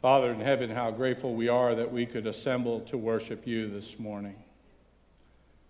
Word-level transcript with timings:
Father 0.00 0.30
in 0.30 0.38
heaven, 0.38 0.70
how 0.70 0.92
grateful 0.92 1.34
we 1.34 1.48
are 1.48 1.74
that 1.74 1.90
we 1.90 2.06
could 2.06 2.28
assemble 2.28 2.80
to 2.82 2.96
worship 2.96 3.48
you 3.48 3.68
this 3.68 3.98
morning. 3.98 4.36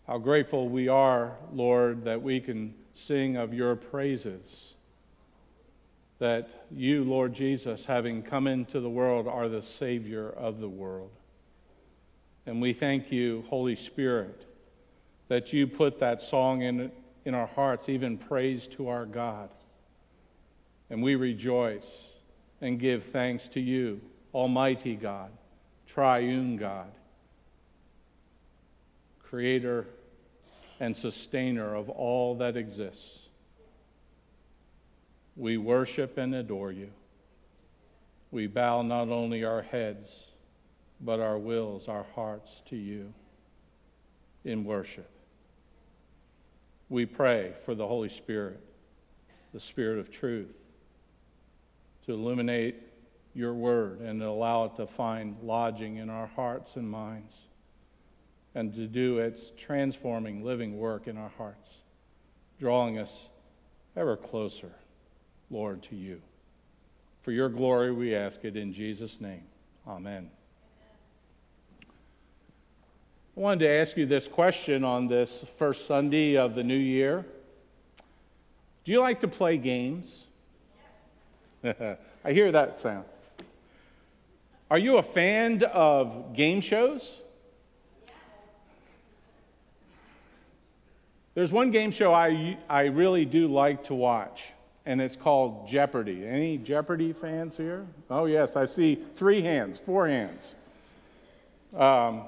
How 0.07 0.19
grateful 0.19 0.69
we 0.69 0.87
are, 0.87 1.37
Lord, 1.51 2.05
that 2.05 2.23
we 2.23 2.39
can 2.41 2.75
sing 2.93 3.39
of 3.39 3.55
your 3.55 3.75
praises. 3.75 4.75
That 6.19 6.67
you, 6.71 7.05
Lord 7.05 7.33
Jesus, 7.33 7.87
having 7.87 8.23
come 8.23 8.47
into 8.47 8.81
the 8.81 8.91
world, 8.91 9.27
are 9.27 9.49
the 9.49 9.63
Savior 9.63 10.29
of 10.29 10.61
the 10.61 10.69
world. 10.69 11.13
And 12.45 12.61
we 12.61 12.75
thank 12.75 13.11
you, 13.11 13.47
Holy 13.49 13.77
Spirit, 13.77 14.45
that 15.29 15.55
you 15.55 15.67
put 15.67 16.01
that 16.01 16.21
song 16.21 16.61
in, 16.61 16.93
in 17.25 17.35
our 17.35 17.47
hearts, 17.47 17.89
even 17.89 18.19
praise 18.19 18.67
to 18.69 18.89
our 18.89 19.07
God. 19.07 19.49
And 20.91 21.03
we 21.03 21.15
rejoice 21.15 22.03
and 22.61 22.79
give 22.79 23.05
thanks 23.05 23.49
to 23.49 23.61
you 23.61 24.03
Almighty 24.39 24.95
God, 24.95 25.33
triune 25.89 26.59
God, 26.59 26.93
creator 29.25 29.85
and 30.79 30.97
sustainer 30.97 31.75
of 31.75 31.89
all 31.89 32.37
that 32.37 32.57
exists. 32.57 33.19
We 35.35 35.57
worship 35.57 36.19
and 36.19 36.37
adore 36.37 36.71
you. 36.71 36.91
We 38.31 38.47
bow 38.47 38.83
not 38.83 39.09
only 39.09 39.43
our 39.43 39.63
heads, 39.63 40.09
but 41.01 41.19
our 41.19 41.37
wills, 41.37 41.89
our 41.89 42.07
hearts 42.15 42.63
to 42.67 42.77
you 42.77 43.13
in 44.45 44.65
worship. 44.65 45.11
We 46.89 47.07
pray 47.07 47.55
for 47.65 47.75
the 47.75 47.89
Holy 47.89 48.09
Spirit, 48.09 48.61
the 49.53 49.59
Spirit 49.59 49.99
of 49.99 50.13
truth, 50.13 50.55
to 52.07 52.13
illuminate 52.13 52.88
your 53.35 53.55
word 53.55 54.01
and 54.01 54.23
allow 54.23 54.65
it 54.65 54.77
to 54.77 54.87
find 54.87 55.37
lodging 55.43 55.97
in 55.97 56.11
our 56.11 56.27
hearts 56.27 56.77
and 56.77 56.89
minds 56.89 57.35
and 58.55 58.75
to 58.75 58.87
do 58.87 59.19
its 59.19 59.53
transforming, 59.57 60.45
living 60.45 60.79
work 60.79 61.07
in 61.07 61.17
our 61.17 61.31
hearts, 61.39 61.71
drawing 62.59 62.99
us 62.99 63.29
ever 63.97 64.17
closer, 64.17 64.73
Lord, 65.51 65.83
to 65.85 65.97
you. 65.97 66.21
For 67.23 67.33
your 67.33 67.49
glory, 67.49 67.93
we 67.93 68.15
ask 68.15 68.45
it 68.45 68.57
in 68.57 68.73
Jesus' 68.73 69.21
name. 69.21 69.43
Amen. 69.87 70.31
I 73.37 73.41
wanted 73.41 73.61
to 73.61 73.69
ask 73.69 73.97
you 73.97 74.07
this 74.07 74.27
question 74.27 74.83
on 74.83 75.07
this 75.07 75.45
first 75.59 75.87
Sunday 75.87 76.37
of 76.37 76.57
the 76.57 76.65
new 76.65 76.75
year. 76.75 77.25
Do 78.85 78.93
you 78.93 79.01
like 79.01 79.21
to 79.21 79.29
play 79.29 79.59
games? 79.59 80.25
I 81.65 82.33
hear 82.33 82.51
that 82.51 82.81
sound. 82.81 83.05
Are 84.71 84.79
you 84.79 84.99
a 84.99 85.03
fan 85.03 85.63
of 85.63 86.35
game 86.35 86.61
shows? 86.61 87.21
There's 91.35 91.51
one 91.51 91.71
game 91.71 91.91
show 91.91 92.13
I, 92.13 92.59
I 92.69 92.87
really 92.87 93.25
do 93.25 93.49
like 93.49 93.85
to 93.85 93.95
watch, 93.95 94.43
and 94.85 95.01
it's 95.01 95.17
called 95.17 95.69
Jeopardy. 95.69 96.27
Any 96.27 96.59
Jeopardy 96.59 97.15
fans 97.15 97.57
here? 97.57 97.87
Oh, 98.11 98.27
yes, 98.27 98.57
I 98.57 98.67
see 98.67 98.97
three 99.15 99.41
hands, 99.41 99.79
four 99.79 100.07
hands. 100.07 100.55
Um, 101.75 102.25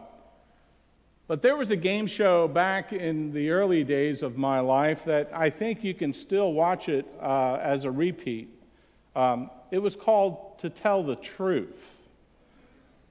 but 1.26 1.42
there 1.42 1.56
was 1.56 1.70
a 1.70 1.76
game 1.76 2.06
show 2.06 2.48
back 2.48 2.94
in 2.94 3.34
the 3.34 3.50
early 3.50 3.84
days 3.84 4.22
of 4.22 4.38
my 4.38 4.60
life 4.60 5.04
that 5.04 5.30
I 5.34 5.50
think 5.50 5.84
you 5.84 5.92
can 5.92 6.14
still 6.14 6.54
watch 6.54 6.88
it 6.88 7.04
uh, 7.20 7.58
as 7.60 7.84
a 7.84 7.90
repeat. 7.90 8.48
Um, 9.14 9.50
it 9.70 9.78
was 9.78 9.94
called 9.94 10.58
To 10.60 10.70
Tell 10.70 11.02
the 11.02 11.16
Truth. 11.16 11.99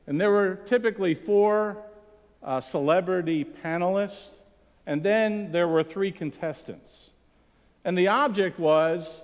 And 0.10 0.20
there 0.20 0.32
were 0.32 0.56
typically 0.66 1.14
four 1.14 1.78
uh, 2.42 2.62
celebrity 2.62 3.46
panelists, 3.46 4.30
and 4.88 5.04
then 5.04 5.52
there 5.52 5.68
were 5.68 5.84
three 5.84 6.12
contestants. 6.12 7.12
And 7.86 7.96
the 7.96 8.08
object 8.08 8.60
was 8.60 9.22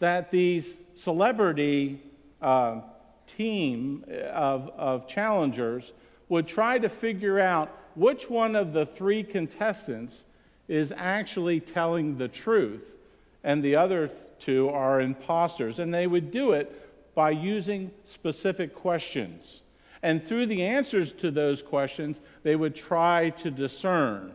that 0.00 0.32
these 0.32 0.74
celebrity 0.96 2.00
uh, 2.42 2.80
team 3.28 4.04
of, 4.32 4.68
of 4.76 5.06
challengers 5.06 5.92
would 6.28 6.48
try 6.48 6.80
to 6.80 6.88
figure 6.88 7.38
out 7.38 7.70
which 7.94 8.28
one 8.28 8.56
of 8.56 8.72
the 8.72 8.86
three 8.86 9.22
contestants 9.22 10.24
is 10.66 10.92
actually 10.96 11.60
telling 11.60 12.18
the 12.18 12.26
truth, 12.26 12.96
and 13.44 13.62
the 13.62 13.76
other 13.76 14.10
two 14.40 14.68
are 14.70 15.00
imposters. 15.00 15.78
And 15.78 15.94
they 15.94 16.08
would 16.08 16.32
do 16.32 16.54
it 16.54 16.91
by 17.14 17.30
using 17.30 17.90
specific 18.04 18.74
questions. 18.74 19.62
And 20.02 20.22
through 20.22 20.46
the 20.46 20.62
answers 20.62 21.12
to 21.14 21.30
those 21.30 21.62
questions, 21.62 22.20
they 22.42 22.56
would 22.56 22.74
try 22.74 23.30
to 23.30 23.50
discern 23.50 24.32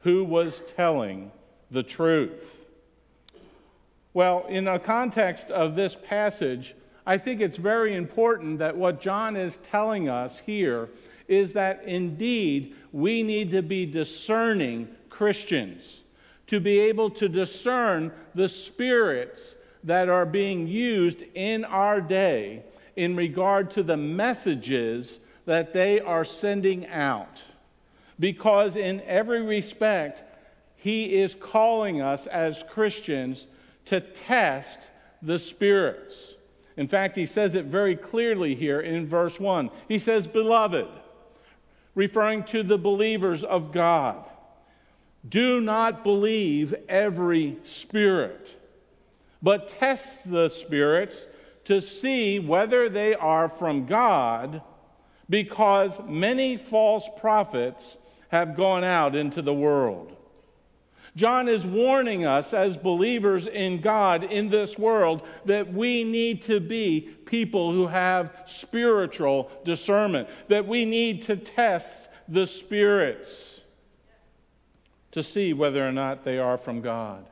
who 0.00 0.24
was 0.24 0.62
telling 0.76 1.32
the 1.70 1.82
truth. 1.82 2.68
Well, 4.12 4.46
in 4.48 4.64
the 4.64 4.78
context 4.78 5.50
of 5.50 5.76
this 5.76 5.94
passage, 5.94 6.74
I 7.06 7.18
think 7.18 7.40
it's 7.40 7.56
very 7.56 7.94
important 7.94 8.58
that 8.58 8.76
what 8.76 9.00
John 9.00 9.36
is 9.36 9.58
telling 9.62 10.08
us 10.08 10.38
here 10.38 10.88
is 11.28 11.52
that 11.52 11.84
indeed 11.84 12.74
we 12.92 13.22
need 13.22 13.52
to 13.52 13.62
be 13.62 13.86
discerning 13.86 14.88
Christians, 15.08 16.02
to 16.48 16.60
be 16.60 16.80
able 16.80 17.10
to 17.10 17.28
discern 17.28 18.12
the 18.34 18.48
spirits 18.48 19.54
that 19.84 20.08
are 20.08 20.26
being 20.26 20.66
used 20.66 21.22
in 21.34 21.64
our 21.64 22.00
day 22.00 22.62
in 22.96 23.16
regard 23.16 23.70
to 23.70 23.82
the 23.82 23.96
messages 23.96 25.18
that 25.46 25.72
they 25.72 26.00
are 26.00 26.24
sending 26.24 26.86
out. 26.86 27.42
Because, 28.18 28.76
in 28.76 29.00
every 29.02 29.42
respect, 29.42 30.22
he 30.76 31.18
is 31.20 31.34
calling 31.34 32.00
us 32.00 32.26
as 32.26 32.64
Christians 32.68 33.46
to 33.86 34.00
test 34.00 34.78
the 35.22 35.38
spirits. 35.38 36.34
In 36.76 36.88
fact, 36.88 37.16
he 37.16 37.26
says 37.26 37.54
it 37.54 37.66
very 37.66 37.96
clearly 37.96 38.54
here 38.54 38.80
in 38.80 39.06
verse 39.06 39.40
1. 39.40 39.70
He 39.88 39.98
says, 39.98 40.26
Beloved, 40.26 40.88
referring 41.94 42.44
to 42.44 42.62
the 42.62 42.78
believers 42.78 43.44
of 43.44 43.72
God, 43.72 44.24
do 45.28 45.60
not 45.60 46.02
believe 46.04 46.74
every 46.88 47.58
spirit 47.62 48.59
but 49.42 49.68
test 49.68 50.30
the 50.30 50.48
spirits 50.48 51.26
to 51.64 51.80
see 51.80 52.38
whether 52.38 52.88
they 52.88 53.14
are 53.14 53.48
from 53.48 53.86
God, 53.86 54.62
because 55.28 55.98
many 56.06 56.56
false 56.56 57.08
prophets 57.18 57.96
have 58.28 58.56
gone 58.56 58.84
out 58.84 59.14
into 59.14 59.42
the 59.42 59.54
world. 59.54 60.16
John 61.16 61.48
is 61.48 61.66
warning 61.66 62.24
us 62.24 62.54
as 62.54 62.76
believers 62.76 63.46
in 63.46 63.80
God 63.80 64.24
in 64.24 64.48
this 64.48 64.78
world 64.78 65.22
that 65.44 65.72
we 65.72 66.04
need 66.04 66.42
to 66.42 66.60
be 66.60 67.00
people 67.26 67.72
who 67.72 67.88
have 67.88 68.32
spiritual 68.46 69.50
discernment, 69.64 70.28
that 70.48 70.66
we 70.66 70.84
need 70.84 71.22
to 71.22 71.36
test 71.36 72.08
the 72.28 72.46
spirits 72.46 73.60
to 75.10 75.22
see 75.22 75.52
whether 75.52 75.86
or 75.86 75.92
not 75.92 76.24
they 76.24 76.38
are 76.38 76.56
from 76.56 76.80
God. 76.80 77.26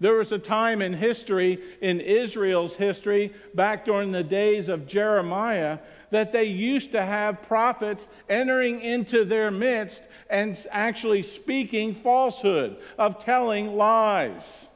There 0.00 0.14
was 0.14 0.32
a 0.32 0.38
time 0.38 0.80
in 0.80 0.94
history, 0.94 1.60
in 1.82 2.00
Israel's 2.00 2.74
history, 2.74 3.34
back 3.54 3.84
during 3.84 4.12
the 4.12 4.24
days 4.24 4.70
of 4.70 4.86
Jeremiah, 4.86 5.78
that 6.10 6.32
they 6.32 6.44
used 6.44 6.92
to 6.92 7.02
have 7.02 7.42
prophets 7.42 8.08
entering 8.28 8.80
into 8.80 9.26
their 9.26 9.50
midst 9.50 10.02
and 10.30 10.58
actually 10.70 11.22
speaking 11.22 11.94
falsehood, 11.94 12.78
of 12.98 13.22
telling 13.22 13.76
lies. 13.76 14.66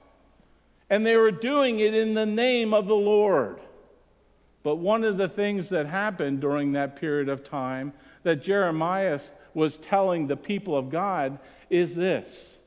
And 0.90 1.06
they 1.06 1.16
were 1.16 1.30
doing 1.30 1.80
it 1.80 1.94
in 1.94 2.12
the 2.12 2.26
name 2.26 2.74
of 2.74 2.86
the 2.86 2.94
Lord. 2.94 3.58
But 4.62 4.76
one 4.76 5.04
of 5.04 5.16
the 5.16 5.28
things 5.28 5.70
that 5.70 5.86
happened 5.86 6.40
during 6.40 6.72
that 6.72 6.96
period 6.96 7.30
of 7.30 7.44
time 7.44 7.94
that 8.24 8.42
Jeremiah 8.42 9.20
was 9.54 9.78
telling 9.78 10.26
the 10.26 10.36
people 10.36 10.76
of 10.76 10.90
God 10.90 11.38
is 11.70 11.94
this 11.94 12.58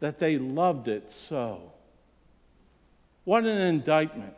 that 0.00 0.20
they 0.20 0.38
loved 0.38 0.86
it 0.86 1.10
so. 1.10 1.72
What 3.28 3.44
an 3.44 3.58
indictment. 3.58 4.32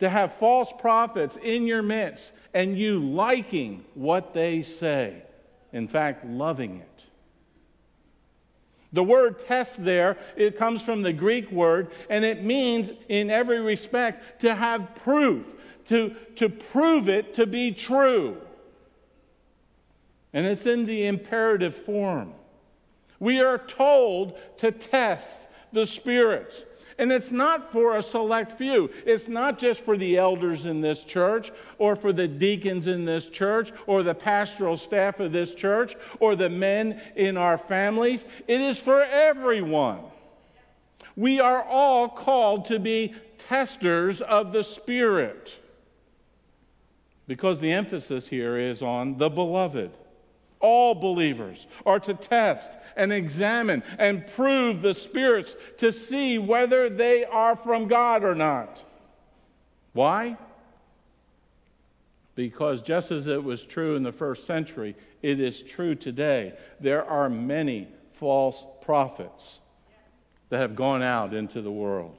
To 0.00 0.08
have 0.08 0.34
false 0.34 0.72
prophets 0.80 1.38
in 1.40 1.68
your 1.68 1.82
midst 1.82 2.32
and 2.52 2.76
you 2.76 2.98
liking 2.98 3.84
what 3.94 4.34
they 4.34 4.64
say. 4.64 5.22
In 5.72 5.86
fact, 5.86 6.26
loving 6.26 6.80
it. 6.80 7.04
The 8.92 9.04
word 9.04 9.38
test 9.46 9.84
there, 9.84 10.18
it 10.36 10.58
comes 10.58 10.82
from 10.82 11.02
the 11.02 11.12
Greek 11.12 11.52
word, 11.52 11.92
and 12.10 12.24
it 12.24 12.42
means, 12.42 12.90
in 13.08 13.30
every 13.30 13.60
respect, 13.60 14.40
to 14.40 14.52
have 14.52 14.96
proof, 14.96 15.46
to, 15.86 16.16
to 16.34 16.48
prove 16.48 17.08
it 17.08 17.34
to 17.34 17.46
be 17.46 17.70
true. 17.70 18.36
And 20.32 20.44
it's 20.44 20.66
in 20.66 20.86
the 20.86 21.06
imperative 21.06 21.76
form. 21.76 22.34
We 23.20 23.40
are 23.40 23.58
told 23.58 24.36
to 24.56 24.72
test 24.72 25.42
the 25.72 25.86
spirits. 25.86 26.64
And 26.98 27.12
it's 27.12 27.30
not 27.30 27.70
for 27.70 27.96
a 27.96 28.02
select 28.02 28.58
few. 28.58 28.90
It's 29.06 29.28
not 29.28 29.58
just 29.58 29.80
for 29.80 29.96
the 29.96 30.16
elders 30.16 30.66
in 30.66 30.80
this 30.80 31.04
church, 31.04 31.52
or 31.78 31.94
for 31.94 32.12
the 32.12 32.26
deacons 32.26 32.88
in 32.88 33.04
this 33.04 33.28
church, 33.28 33.72
or 33.86 34.02
the 34.02 34.14
pastoral 34.14 34.76
staff 34.76 35.20
of 35.20 35.30
this 35.30 35.54
church, 35.54 35.96
or 36.18 36.34
the 36.34 36.50
men 36.50 37.00
in 37.14 37.36
our 37.36 37.56
families. 37.56 38.24
It 38.48 38.60
is 38.60 38.78
for 38.78 39.02
everyone. 39.02 40.00
We 41.14 41.38
are 41.38 41.62
all 41.62 42.08
called 42.08 42.66
to 42.66 42.80
be 42.80 43.14
testers 43.38 44.20
of 44.20 44.52
the 44.52 44.64
Spirit. 44.64 45.56
Because 47.28 47.60
the 47.60 47.72
emphasis 47.72 48.26
here 48.26 48.58
is 48.58 48.82
on 48.82 49.18
the 49.18 49.28
beloved. 49.28 49.90
All 50.60 50.94
believers 50.94 51.66
are 51.86 52.00
to 52.00 52.14
test 52.14 52.76
and 52.98 53.12
examine 53.12 53.82
and 53.98 54.26
prove 54.26 54.82
the 54.82 54.92
spirits 54.92 55.56
to 55.78 55.90
see 55.90 56.36
whether 56.36 56.90
they 56.90 57.24
are 57.24 57.56
from 57.56 57.88
God 57.88 58.24
or 58.24 58.34
not. 58.34 58.84
Why? 59.94 60.36
Because 62.34 62.82
just 62.82 63.10
as 63.10 63.26
it 63.26 63.42
was 63.42 63.64
true 63.64 63.96
in 63.96 64.02
the 64.02 64.12
first 64.12 64.46
century, 64.46 64.94
it 65.22 65.40
is 65.40 65.62
true 65.62 65.94
today. 65.94 66.54
There 66.78 67.04
are 67.04 67.30
many 67.30 67.88
false 68.12 68.64
prophets 68.82 69.60
that 70.50 70.60
have 70.60 70.76
gone 70.76 71.02
out 71.02 71.34
into 71.34 71.62
the 71.62 71.70
world. 71.70 72.16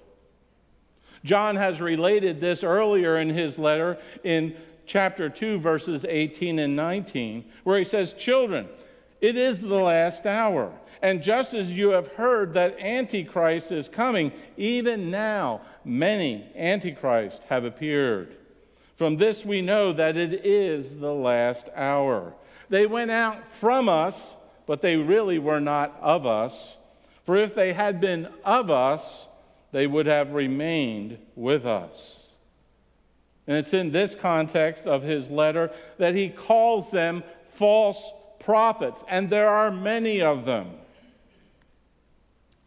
John 1.23 1.57
has 1.57 1.81
related 1.81 2.39
this 2.39 2.63
earlier 2.63 3.17
in 3.17 3.29
his 3.29 3.57
letter 3.57 3.97
in 4.23 4.55
chapter 4.85 5.29
2, 5.29 5.59
verses 5.59 6.05
18 6.07 6.59
and 6.59 6.75
19, 6.75 7.45
where 7.63 7.77
he 7.77 7.85
says, 7.85 8.13
Children, 8.13 8.67
it 9.21 9.35
is 9.35 9.61
the 9.61 9.67
last 9.67 10.25
hour. 10.25 10.71
And 11.01 11.23
just 11.23 11.53
as 11.53 11.71
you 11.71 11.89
have 11.89 12.07
heard 12.09 12.53
that 12.55 12.79
Antichrist 12.79 13.71
is 13.71 13.87
coming, 13.87 14.31
even 14.57 15.09
now 15.09 15.61
many 15.85 16.45
Antichrists 16.55 17.39
have 17.47 17.63
appeared. 17.63 18.35
From 18.97 19.15
this 19.15 19.45
we 19.45 19.61
know 19.61 19.93
that 19.93 20.17
it 20.17 20.45
is 20.45 20.95
the 20.95 21.13
last 21.13 21.69
hour. 21.73 22.33
They 22.69 22.85
went 22.85 23.11
out 23.11 23.49
from 23.53 23.87
us, 23.87 24.35
but 24.65 24.81
they 24.81 24.97
really 24.97 25.39
were 25.39 25.61
not 25.61 25.97
of 26.01 26.25
us. 26.25 26.75
For 27.25 27.37
if 27.37 27.55
they 27.55 27.73
had 27.73 28.01
been 28.01 28.27
of 28.43 28.69
us, 28.69 29.27
they 29.71 29.87
would 29.87 30.05
have 30.05 30.33
remained 30.33 31.17
with 31.35 31.65
us. 31.65 32.17
And 33.47 33.57
it's 33.57 33.73
in 33.73 33.91
this 33.91 34.15
context 34.15 34.85
of 34.85 35.01
his 35.01 35.29
letter 35.29 35.71
that 35.97 36.13
he 36.13 36.29
calls 36.29 36.91
them 36.91 37.23
false 37.53 38.03
prophets, 38.39 39.03
and 39.07 39.29
there 39.29 39.49
are 39.49 39.71
many 39.71 40.21
of 40.21 40.45
them. 40.45 40.71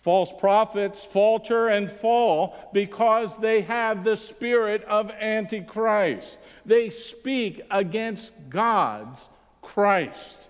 False 0.03 0.33
prophets 0.39 1.05
falter 1.05 1.69
and 1.69 1.91
fall 1.91 2.57
because 2.73 3.37
they 3.39 3.61
have 3.63 4.03
the 4.03 4.17
spirit 4.17 4.83
of 4.85 5.11
Antichrist. 5.13 6.39
They 6.67 6.91
speak 6.91 7.61
against 7.71 8.33
God's 8.51 9.29
Christ. 9.63 10.49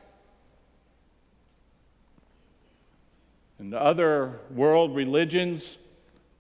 And 3.59 3.75
other 3.75 4.41
world 4.51 4.97
religions 4.97 5.77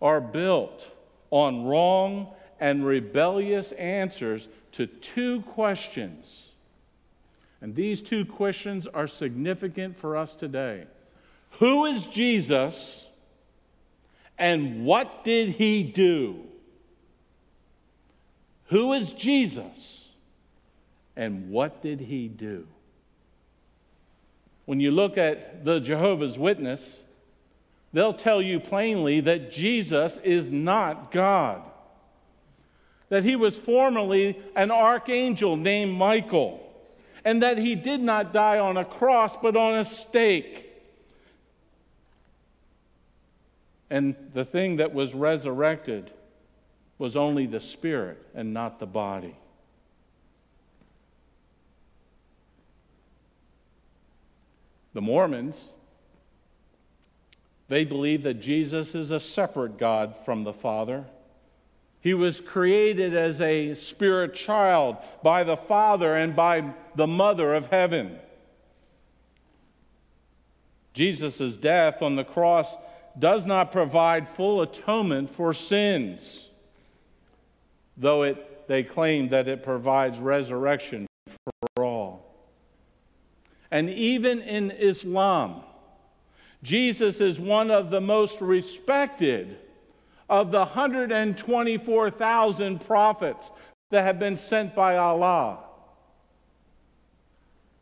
are 0.00 0.20
built 0.20 0.88
on 1.30 1.64
wrong 1.64 2.28
and 2.58 2.84
rebellious 2.84 3.72
answers 3.72 4.48
to 4.72 4.86
two 4.86 5.42
questions. 5.42 6.51
And 7.62 7.76
these 7.76 8.02
two 8.02 8.24
questions 8.24 8.88
are 8.88 9.06
significant 9.06 9.96
for 9.96 10.16
us 10.16 10.34
today. 10.34 10.84
Who 11.60 11.84
is 11.84 12.04
Jesus 12.06 13.06
and 14.36 14.84
what 14.84 15.22
did 15.22 15.50
he 15.50 15.84
do? 15.84 16.40
Who 18.66 18.92
is 18.92 19.12
Jesus 19.12 20.08
and 21.14 21.50
what 21.50 21.80
did 21.82 22.00
he 22.00 22.26
do? 22.26 22.66
When 24.64 24.80
you 24.80 24.90
look 24.90 25.16
at 25.16 25.64
the 25.64 25.78
Jehovah's 25.78 26.36
Witness, 26.38 26.98
they'll 27.92 28.14
tell 28.14 28.42
you 28.42 28.58
plainly 28.58 29.20
that 29.20 29.52
Jesus 29.52 30.18
is 30.24 30.48
not 30.48 31.12
God. 31.12 31.62
That 33.08 33.22
he 33.22 33.36
was 33.36 33.56
formerly 33.56 34.40
an 34.56 34.72
archangel 34.72 35.56
named 35.56 35.92
Michael, 35.92 36.60
and 37.24 37.42
that 37.42 37.58
he 37.58 37.74
did 37.74 38.00
not 38.00 38.32
die 38.32 38.58
on 38.58 38.76
a 38.76 38.84
cross 38.84 39.36
but 39.40 39.56
on 39.56 39.74
a 39.74 39.84
stake. 39.84 40.68
And 43.90 44.14
the 44.32 44.44
thing 44.44 44.76
that 44.76 44.94
was 44.94 45.14
resurrected 45.14 46.10
was 46.98 47.16
only 47.16 47.46
the 47.46 47.60
spirit 47.60 48.26
and 48.34 48.54
not 48.54 48.78
the 48.78 48.86
body. 48.86 49.36
The 54.94 55.02
Mormons, 55.02 55.70
they 57.68 57.84
believe 57.84 58.22
that 58.22 58.34
Jesus 58.34 58.94
is 58.94 59.10
a 59.10 59.20
separate 59.20 59.78
God 59.78 60.14
from 60.24 60.42
the 60.44 60.52
Father. 60.52 61.04
He 62.02 62.14
was 62.14 62.40
created 62.40 63.14
as 63.14 63.40
a 63.40 63.74
spirit 63.74 64.34
child 64.34 64.96
by 65.22 65.44
the 65.44 65.56
Father 65.56 66.16
and 66.16 66.34
by 66.34 66.74
the 66.96 67.06
Mother 67.06 67.54
of 67.54 67.68
heaven. 67.68 68.18
Jesus' 70.94 71.56
death 71.56 72.02
on 72.02 72.16
the 72.16 72.24
cross 72.24 72.74
does 73.16 73.46
not 73.46 73.70
provide 73.70 74.28
full 74.28 74.62
atonement 74.62 75.30
for 75.30 75.54
sins, 75.54 76.48
though 77.96 78.22
it, 78.22 78.66
they 78.66 78.82
claim 78.82 79.28
that 79.28 79.46
it 79.46 79.62
provides 79.62 80.18
resurrection 80.18 81.06
for 81.76 81.84
all. 81.84 82.34
And 83.70 83.88
even 83.88 84.42
in 84.42 84.72
Islam, 84.72 85.62
Jesus 86.64 87.20
is 87.20 87.38
one 87.38 87.70
of 87.70 87.90
the 87.90 88.00
most 88.00 88.40
respected 88.40 89.56
of 90.32 90.50
the 90.50 90.58
124,000 90.58 92.80
prophets 92.80 93.52
that 93.90 94.02
have 94.02 94.18
been 94.18 94.36
sent 94.38 94.74
by 94.74 94.96
Allah. 94.96 95.58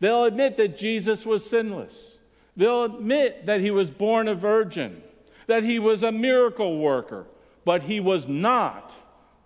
They'll 0.00 0.24
admit 0.24 0.56
that 0.56 0.76
Jesus 0.76 1.24
was 1.24 1.48
sinless. 1.48 2.18
They'll 2.56 2.82
admit 2.84 3.46
that 3.46 3.60
he 3.60 3.70
was 3.70 3.90
born 3.90 4.26
a 4.26 4.34
virgin 4.34 5.02
that 5.50 5.64
he 5.64 5.80
was 5.80 6.04
a 6.04 6.12
miracle 6.12 6.78
worker, 6.78 7.26
but 7.64 7.82
he 7.82 7.98
was 7.98 8.28
not 8.28 8.94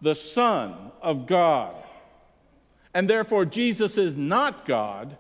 the 0.02 0.14
Son 0.14 0.92
of 1.00 1.26
God. 1.26 1.74
And 2.92 3.08
therefore, 3.08 3.46
Jesus 3.46 3.96
is 3.96 4.14
not 4.14 4.66
God, 4.66 5.16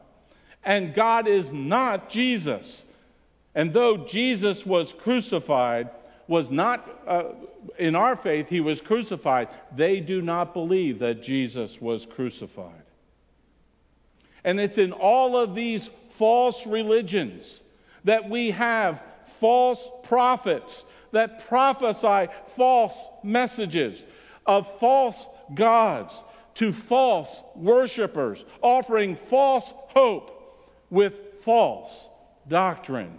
and 0.62 0.92
God 0.92 1.26
is 1.26 1.52
not 1.52 2.10
Jesus. 2.10 2.84
And 3.54 3.72
though 3.72 3.96
Jesus 3.96 4.66
was 4.66 4.92
crucified, 4.92 5.88
was 6.26 6.50
not, 6.50 6.88
uh, 7.06 7.24
in 7.78 7.94
our 7.94 8.16
faith, 8.16 8.48
he 8.48 8.60
was 8.60 8.80
crucified, 8.80 9.48
they 9.74 10.00
do 10.00 10.22
not 10.22 10.54
believe 10.54 10.98
that 11.00 11.22
Jesus 11.22 11.80
was 11.80 12.06
crucified. 12.06 12.82
And 14.44 14.60
it's 14.60 14.78
in 14.78 14.92
all 14.92 15.36
of 15.36 15.54
these 15.54 15.90
false 16.10 16.66
religions 16.66 17.60
that 18.04 18.28
we 18.28 18.50
have 18.52 19.02
false 19.40 19.86
prophets 20.02 20.84
that 21.12 21.46
prophesy 21.46 22.30
false 22.56 23.04
messages 23.22 24.04
of 24.46 24.70
false 24.78 25.26
gods 25.54 26.14
to 26.56 26.72
false 26.72 27.42
worshipers, 27.54 28.44
offering 28.62 29.16
false 29.16 29.72
hope 29.88 30.62
with 30.90 31.14
false 31.42 32.08
doctrine. 32.46 33.18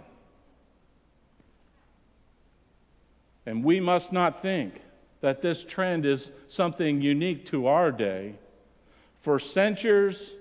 And 3.46 3.64
we 3.64 3.80
must 3.80 4.12
not 4.12 4.42
think 4.42 4.82
that 5.20 5.40
this 5.40 5.64
trend 5.64 6.04
is 6.04 6.30
something 6.48 7.00
unique 7.00 7.46
to 7.46 7.68
our 7.68 7.90
day. 7.92 8.34
For 9.20 9.38
centuries, 9.38 10.32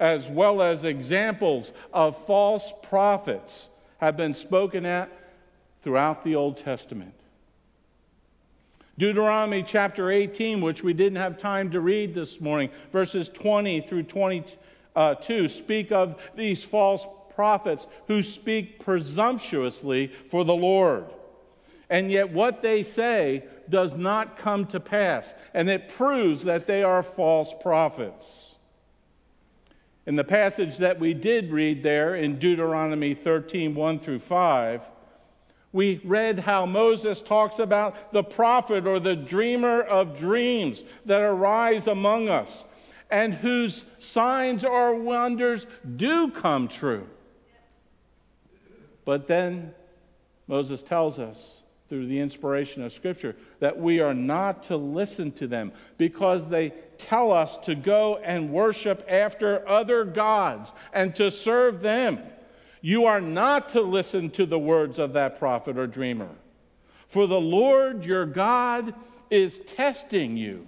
as 0.00 0.28
well 0.28 0.62
as 0.62 0.84
examples 0.84 1.72
of 1.92 2.24
false 2.26 2.72
prophets, 2.82 3.68
have 3.98 4.16
been 4.16 4.34
spoken 4.34 4.86
at 4.86 5.10
throughout 5.82 6.24
the 6.24 6.34
Old 6.34 6.56
Testament. 6.56 7.14
Deuteronomy 8.98 9.62
chapter 9.62 10.10
18, 10.10 10.60
which 10.60 10.82
we 10.84 10.92
didn't 10.92 11.16
have 11.16 11.38
time 11.38 11.70
to 11.70 11.80
read 11.80 12.14
this 12.14 12.40
morning, 12.40 12.70
verses 12.92 13.28
20 13.28 13.80
through 13.80 14.02
22, 14.04 15.48
speak 15.48 15.90
of 15.90 16.20
these 16.36 16.62
false 16.62 17.06
prophets 17.34 17.86
who 18.06 18.22
speak 18.22 18.78
presumptuously 18.78 20.12
for 20.28 20.44
the 20.44 20.54
Lord. 20.54 21.06
And 21.92 22.10
yet, 22.10 22.32
what 22.32 22.62
they 22.62 22.84
say 22.84 23.44
does 23.68 23.94
not 23.94 24.38
come 24.38 24.64
to 24.68 24.80
pass, 24.80 25.34
and 25.52 25.68
it 25.68 25.90
proves 25.90 26.44
that 26.44 26.66
they 26.66 26.82
are 26.82 27.02
false 27.02 27.52
prophets. 27.60 28.54
In 30.06 30.16
the 30.16 30.24
passage 30.24 30.78
that 30.78 30.98
we 30.98 31.12
did 31.12 31.52
read 31.52 31.82
there 31.82 32.14
in 32.14 32.38
Deuteronomy 32.38 33.12
13 33.12 33.74
1 33.74 33.98
through 33.98 34.20
5, 34.20 34.80
We 35.72 36.00
read 36.02 36.38
how 36.38 36.64
Moses 36.64 37.20
talks 37.20 37.58
about 37.58 38.10
the 38.10 38.24
prophet 38.24 38.86
or 38.86 38.98
the 38.98 39.14
dreamer 39.14 39.82
of 39.82 40.18
dreams 40.18 40.82
that 41.04 41.20
arise 41.20 41.86
among 41.86 42.30
us 42.30 42.64
and 43.10 43.34
whose 43.34 43.84
signs 43.98 44.64
or 44.64 44.94
wonders 44.94 45.66
do 45.96 46.30
come 46.30 46.68
true. 46.68 47.06
But 49.04 49.28
then 49.28 49.74
Moses 50.46 50.82
tells 50.82 51.18
us 51.18 51.61
through 51.92 52.06
the 52.06 52.20
inspiration 52.20 52.82
of 52.82 52.90
Scripture 52.90 53.36
that 53.60 53.78
we 53.78 54.00
are 54.00 54.14
not 54.14 54.62
to 54.62 54.78
listen 54.78 55.30
to 55.30 55.46
them 55.46 55.70
because 55.98 56.48
they 56.48 56.72
tell 56.96 57.30
us 57.30 57.58
to 57.58 57.74
go 57.74 58.16
and 58.16 58.50
worship 58.50 59.04
after 59.06 59.68
other 59.68 60.02
gods 60.02 60.72
and 60.94 61.14
to 61.14 61.30
serve 61.30 61.82
them. 61.82 62.18
You 62.80 63.04
are 63.04 63.20
not 63.20 63.68
to 63.70 63.82
listen 63.82 64.30
to 64.30 64.46
the 64.46 64.58
words 64.58 64.98
of 64.98 65.12
that 65.12 65.38
prophet 65.38 65.76
or 65.76 65.86
dreamer. 65.86 66.30
For 67.08 67.26
the 67.26 67.38
Lord 67.38 68.06
your 68.06 68.24
God 68.24 68.94
is 69.28 69.58
testing 69.58 70.38
you 70.38 70.66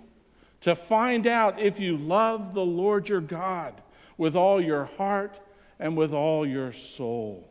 to 0.61 0.77
find 0.77 1.27
out 1.27 1.59
if 1.59 1.81
you 1.81 1.97
love 1.97 2.53
the 2.53 2.61
Lord 2.61 3.09
your 3.09 3.23
God 3.23 3.81
with 4.19 4.37
all 4.37 4.61
your 4.61 4.91
heart 4.99 5.41
and 5.79 5.97
with 5.97 6.13
all 6.13 6.47
your 6.47 6.75
soul. 6.75 7.49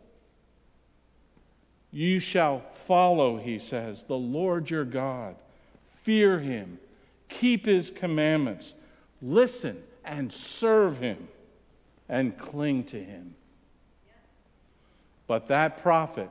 You 1.93 2.19
shall 2.19 2.63
follow, 2.87 3.37
he 3.37 3.59
says, 3.59 4.03
the 4.07 4.17
Lord 4.17 4.69
your 4.69 4.83
God. 4.83 5.35
Fear 6.01 6.39
him, 6.39 6.79
keep 7.29 7.65
his 7.65 7.91
commandments, 7.91 8.73
listen 9.21 9.81
and 10.03 10.33
serve 10.33 10.97
him, 10.97 11.27
and 12.09 12.37
cling 12.37 12.85
to 12.85 13.01
him. 13.01 13.35
But 15.27 15.47
that 15.47 15.81
prophet 15.81 16.29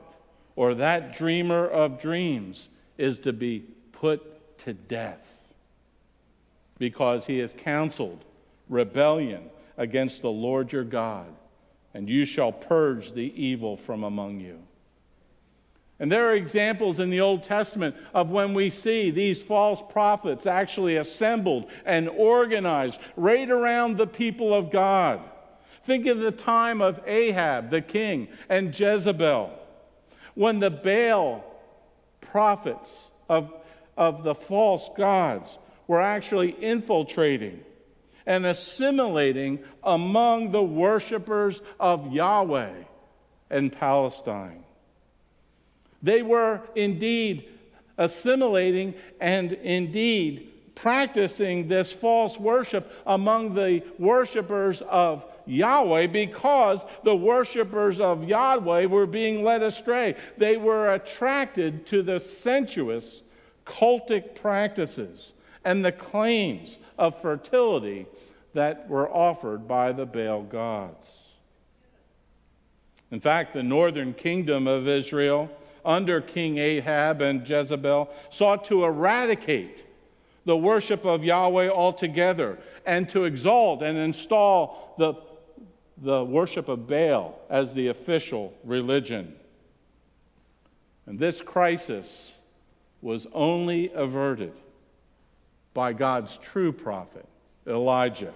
or 0.55 0.75
that 0.75 1.15
dreamer 1.15 1.65
of 1.65 1.99
dreams 1.99 2.67
is 2.97 3.17
to 3.19 3.33
be 3.33 3.63
put 3.93 4.57
to 4.59 4.73
death 4.73 5.25
because 6.77 7.25
he 7.25 7.39
has 7.39 7.55
counseled 7.57 8.23
rebellion 8.69 9.49
against 9.77 10.21
the 10.21 10.29
Lord 10.29 10.71
your 10.71 10.83
God, 10.83 11.27
and 11.93 12.09
you 12.09 12.25
shall 12.25 12.51
purge 12.51 13.13
the 13.13 13.33
evil 13.41 13.77
from 13.77 14.03
among 14.03 14.41
you. 14.41 14.59
And 15.99 16.11
there 16.11 16.27
are 16.29 16.35
examples 16.35 16.99
in 16.99 17.09
the 17.09 17.21
Old 17.21 17.43
Testament 17.43 17.95
of 18.13 18.29
when 18.29 18.53
we 18.53 18.69
see 18.69 19.11
these 19.11 19.41
false 19.41 19.81
prophets 19.91 20.45
actually 20.45 20.97
assembled 20.97 21.69
and 21.85 22.09
organized 22.09 22.99
right 23.15 23.49
around 23.49 23.97
the 23.97 24.07
people 24.07 24.53
of 24.53 24.71
God. 24.71 25.21
Think 25.85 26.05
of 26.07 26.19
the 26.19 26.31
time 26.31 26.81
of 26.81 27.01
Ahab, 27.05 27.69
the 27.69 27.81
king, 27.81 28.29
and 28.49 28.77
Jezebel, 28.77 29.51
when 30.33 30.59
the 30.59 30.71
Baal 30.71 31.43
prophets 32.21 33.11
of, 33.29 33.53
of 33.95 34.23
the 34.23 34.33
false 34.33 34.89
gods 34.97 35.57
were 35.87 36.01
actually 36.01 36.51
infiltrating 36.63 37.59
and 38.25 38.45
assimilating 38.45 39.59
among 39.83 40.51
the 40.51 40.63
worshipers 40.63 41.61
of 41.79 42.11
Yahweh 42.13 42.73
in 43.51 43.69
Palestine. 43.69 44.63
They 46.03 46.21
were 46.21 46.61
indeed 46.75 47.49
assimilating 47.97 48.93
and 49.19 49.53
indeed 49.53 50.49
practicing 50.75 51.67
this 51.67 51.91
false 51.91 52.37
worship 52.37 52.91
among 53.07 53.53
the 53.53 53.83
worshipers 53.97 54.81
of 54.81 55.23
Yahweh 55.45 56.07
because 56.07 56.85
the 57.03 57.15
worshipers 57.15 57.99
of 57.99 58.23
Yahweh 58.23 58.85
were 58.85 59.05
being 59.05 59.43
led 59.43 59.63
astray. 59.63 60.15
They 60.37 60.57
were 60.57 60.93
attracted 60.93 61.85
to 61.87 62.01
the 62.01 62.19
sensuous 62.19 63.21
cultic 63.65 64.35
practices 64.35 65.31
and 65.63 65.85
the 65.85 65.91
claims 65.91 66.77
of 66.97 67.21
fertility 67.21 68.07
that 68.53 68.89
were 68.89 69.09
offered 69.09 69.67
by 69.67 69.91
the 69.91 70.05
Baal 70.05 70.43
gods. 70.43 71.11
In 73.11 73.19
fact, 73.19 73.53
the 73.53 73.63
northern 73.63 74.13
kingdom 74.13 74.67
of 74.67 74.87
Israel 74.87 75.49
under 75.85 76.21
King 76.21 76.57
Ahab 76.57 77.21
and 77.21 77.47
Jezebel 77.47 78.09
sought 78.29 78.65
to 78.65 78.83
eradicate 78.83 79.83
the 80.45 80.57
worship 80.57 81.05
of 81.05 81.23
Yahweh 81.23 81.69
altogether 81.69 82.57
and 82.85 83.07
to 83.09 83.25
exalt 83.25 83.81
and 83.81 83.97
install 83.97 84.93
the, 84.97 85.13
the 85.97 86.23
worship 86.23 86.67
of 86.67 86.87
Baal 86.87 87.39
as 87.49 87.73
the 87.73 87.87
official 87.87 88.53
religion. 88.63 89.33
And 91.05 91.19
this 91.19 91.41
crisis 91.41 92.31
was 93.01 93.27
only 93.33 93.91
averted 93.93 94.53
by 95.73 95.93
God's 95.93 96.37
true 96.37 96.71
prophet, 96.71 97.25
Elijah, 97.67 98.33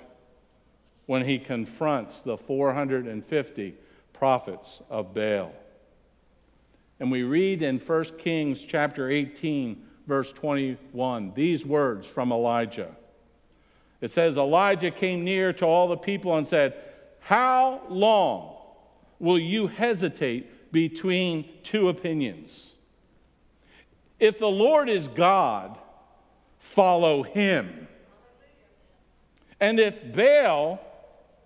when 1.06 1.26
he 1.26 1.40
confronts 1.40 2.22
the 2.22 2.38
450 2.38 3.76
prophets 4.14 4.82
of 4.90 5.14
Baal. 5.14 5.54
And 7.00 7.12
we 7.12 7.24
read 7.24 7.62
in 7.62 7.80
1 7.80 8.04
Kings 8.18 8.62
chapter 8.62 9.10
18, 9.10 9.84
verse 10.08 10.32
21, 10.32 11.34
these 11.36 11.66
words 11.66 12.08
from 12.08 12.32
Elijah. 12.32 12.96
It 14.02 14.12
says, 14.12 14.38
Elijah 14.38 14.92
came 14.92 15.24
near 15.24 15.54
to 15.54 15.66
all 15.66 15.88
the 15.88 15.98
people 15.98 16.36
and 16.36 16.48
said, 16.48 16.76
How 17.20 17.82
long 17.90 18.56
will 19.20 19.40
you 19.40 19.68
hesitate 19.68 20.72
between 20.72 21.48
two 21.64 21.90
opinions? 21.90 22.74
If 24.20 24.40
the 24.40 24.50
Lord 24.50 24.90
is 24.90 25.08
God, 25.08 25.78
follow 26.60 27.24
him. 27.24 27.88
And 29.60 29.80
if 29.80 30.14
Baal, 30.14 30.80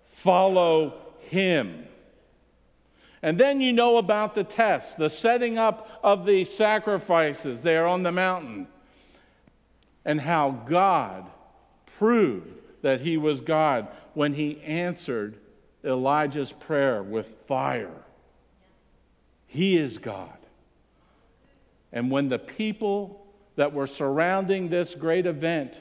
follow 0.08 0.98
him. 1.20 1.86
And 3.22 3.38
then 3.38 3.60
you 3.60 3.72
know 3.72 3.98
about 3.98 4.34
the 4.34 4.44
test, 4.44 4.98
the 4.98 5.08
setting 5.08 5.56
up 5.56 6.00
of 6.02 6.26
the 6.26 6.44
sacrifices 6.44 7.62
there 7.62 7.86
on 7.86 8.02
the 8.02 8.10
mountain, 8.10 8.66
and 10.04 10.20
how 10.20 10.50
God 10.50 11.30
proved 11.98 12.58
that 12.82 13.00
he 13.00 13.16
was 13.16 13.40
God 13.40 13.86
when 14.14 14.34
he 14.34 14.60
answered 14.62 15.38
Elijah's 15.84 16.50
prayer 16.52 17.02
with 17.02 17.32
fire. 17.46 18.02
He 19.46 19.76
is 19.76 19.98
God. 19.98 20.36
And 21.92 22.10
when 22.10 22.28
the 22.28 22.38
people 22.38 23.26
that 23.56 23.72
were 23.72 23.86
surrounding 23.86 24.68
this 24.68 24.94
great 24.94 25.26
event 25.26 25.80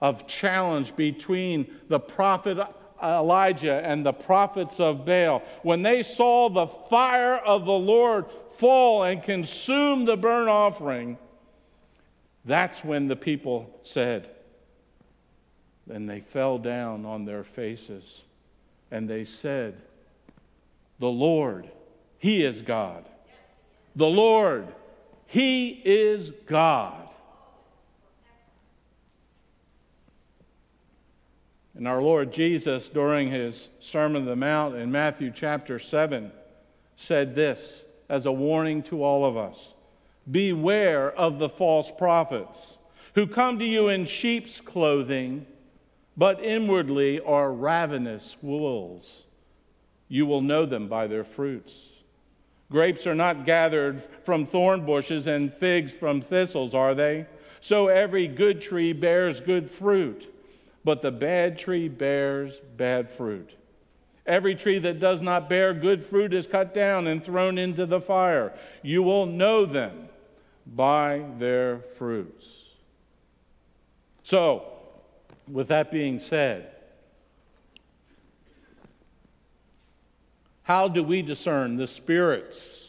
of 0.00 0.26
challenge 0.26 0.96
between 0.96 1.66
the 1.88 2.00
prophet 2.00 2.58
Elijah 3.02 3.80
and 3.84 4.04
the 4.04 4.12
prophets 4.12 4.80
of 4.80 5.04
Baal, 5.04 5.42
when 5.62 5.82
they 5.82 6.02
saw 6.02 6.48
the 6.48 6.66
fire 6.66 7.36
of 7.36 7.64
the 7.64 7.72
Lord 7.72 8.26
fall 8.56 9.02
and 9.02 9.22
consume 9.22 10.04
the 10.04 10.16
burnt 10.16 10.48
offering, 10.48 11.18
that's 12.44 12.82
when 12.84 13.08
the 13.08 13.16
people 13.16 13.78
said, 13.82 14.30
and 15.90 16.08
they 16.08 16.20
fell 16.20 16.58
down 16.58 17.04
on 17.04 17.24
their 17.24 17.44
faces 17.44 18.22
and 18.90 19.08
they 19.08 19.24
said, 19.24 19.80
The 20.98 21.08
Lord, 21.08 21.70
He 22.18 22.44
is 22.44 22.62
God. 22.62 23.04
The 23.94 24.06
Lord, 24.06 24.66
He 25.26 25.82
is 25.84 26.30
God. 26.46 27.05
And 31.76 31.86
our 31.86 32.00
Lord 32.00 32.32
Jesus, 32.32 32.88
during 32.88 33.30
his 33.30 33.68
Sermon 33.80 34.22
on 34.22 34.26
the 34.26 34.34
Mount 34.34 34.76
in 34.76 34.90
Matthew 34.90 35.30
chapter 35.30 35.78
7, 35.78 36.32
said 36.96 37.34
this 37.34 37.82
as 38.08 38.24
a 38.24 38.32
warning 38.32 38.82
to 38.84 39.04
all 39.04 39.26
of 39.26 39.36
us 39.36 39.74
Beware 40.30 41.12
of 41.12 41.38
the 41.38 41.50
false 41.50 41.92
prophets 41.98 42.78
who 43.14 43.26
come 43.26 43.58
to 43.58 43.64
you 43.64 43.88
in 43.88 44.06
sheep's 44.06 44.58
clothing, 44.60 45.46
but 46.16 46.42
inwardly 46.42 47.20
are 47.20 47.52
ravenous 47.52 48.36
wolves. 48.40 49.24
You 50.08 50.24
will 50.24 50.40
know 50.40 50.64
them 50.64 50.88
by 50.88 51.06
their 51.06 51.24
fruits. 51.24 51.72
Grapes 52.70 53.06
are 53.06 53.14
not 53.14 53.44
gathered 53.44 54.02
from 54.24 54.46
thorn 54.46 54.86
bushes 54.86 55.26
and 55.26 55.52
figs 55.52 55.92
from 55.92 56.22
thistles, 56.22 56.74
are 56.74 56.94
they? 56.94 57.26
So 57.60 57.88
every 57.88 58.28
good 58.28 58.62
tree 58.62 58.94
bears 58.94 59.40
good 59.40 59.70
fruit 59.70 60.32
but 60.86 61.02
the 61.02 61.10
bad 61.10 61.58
tree 61.58 61.88
bears 61.88 62.60
bad 62.76 63.10
fruit. 63.10 63.50
Every 64.24 64.54
tree 64.54 64.78
that 64.78 65.00
does 65.00 65.20
not 65.20 65.48
bear 65.48 65.74
good 65.74 66.06
fruit 66.06 66.32
is 66.32 66.46
cut 66.46 66.72
down 66.72 67.08
and 67.08 67.22
thrown 67.22 67.58
into 67.58 67.86
the 67.86 68.00
fire. 68.00 68.52
You 68.82 69.02
will 69.02 69.26
know 69.26 69.66
them 69.66 70.08
by 70.64 71.24
their 71.40 71.80
fruits. 71.98 72.46
So, 74.22 74.62
with 75.50 75.66
that 75.68 75.90
being 75.90 76.20
said, 76.20 76.70
how 80.62 80.86
do 80.86 81.02
we 81.02 81.22
discern 81.22 81.76
the 81.76 81.88
spirits 81.88 82.84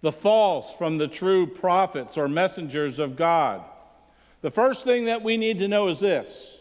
the 0.00 0.12
false 0.12 0.72
from 0.76 0.98
the 0.98 1.08
true 1.08 1.46
prophets 1.46 2.16
or 2.16 2.26
messengers 2.26 2.98
of 2.98 3.16
God. 3.16 3.62
The 4.40 4.50
first 4.50 4.84
thing 4.84 5.04
that 5.04 5.22
we 5.22 5.36
need 5.36 5.58
to 5.58 5.68
know 5.68 5.88
is 5.88 6.00
this 6.00 6.59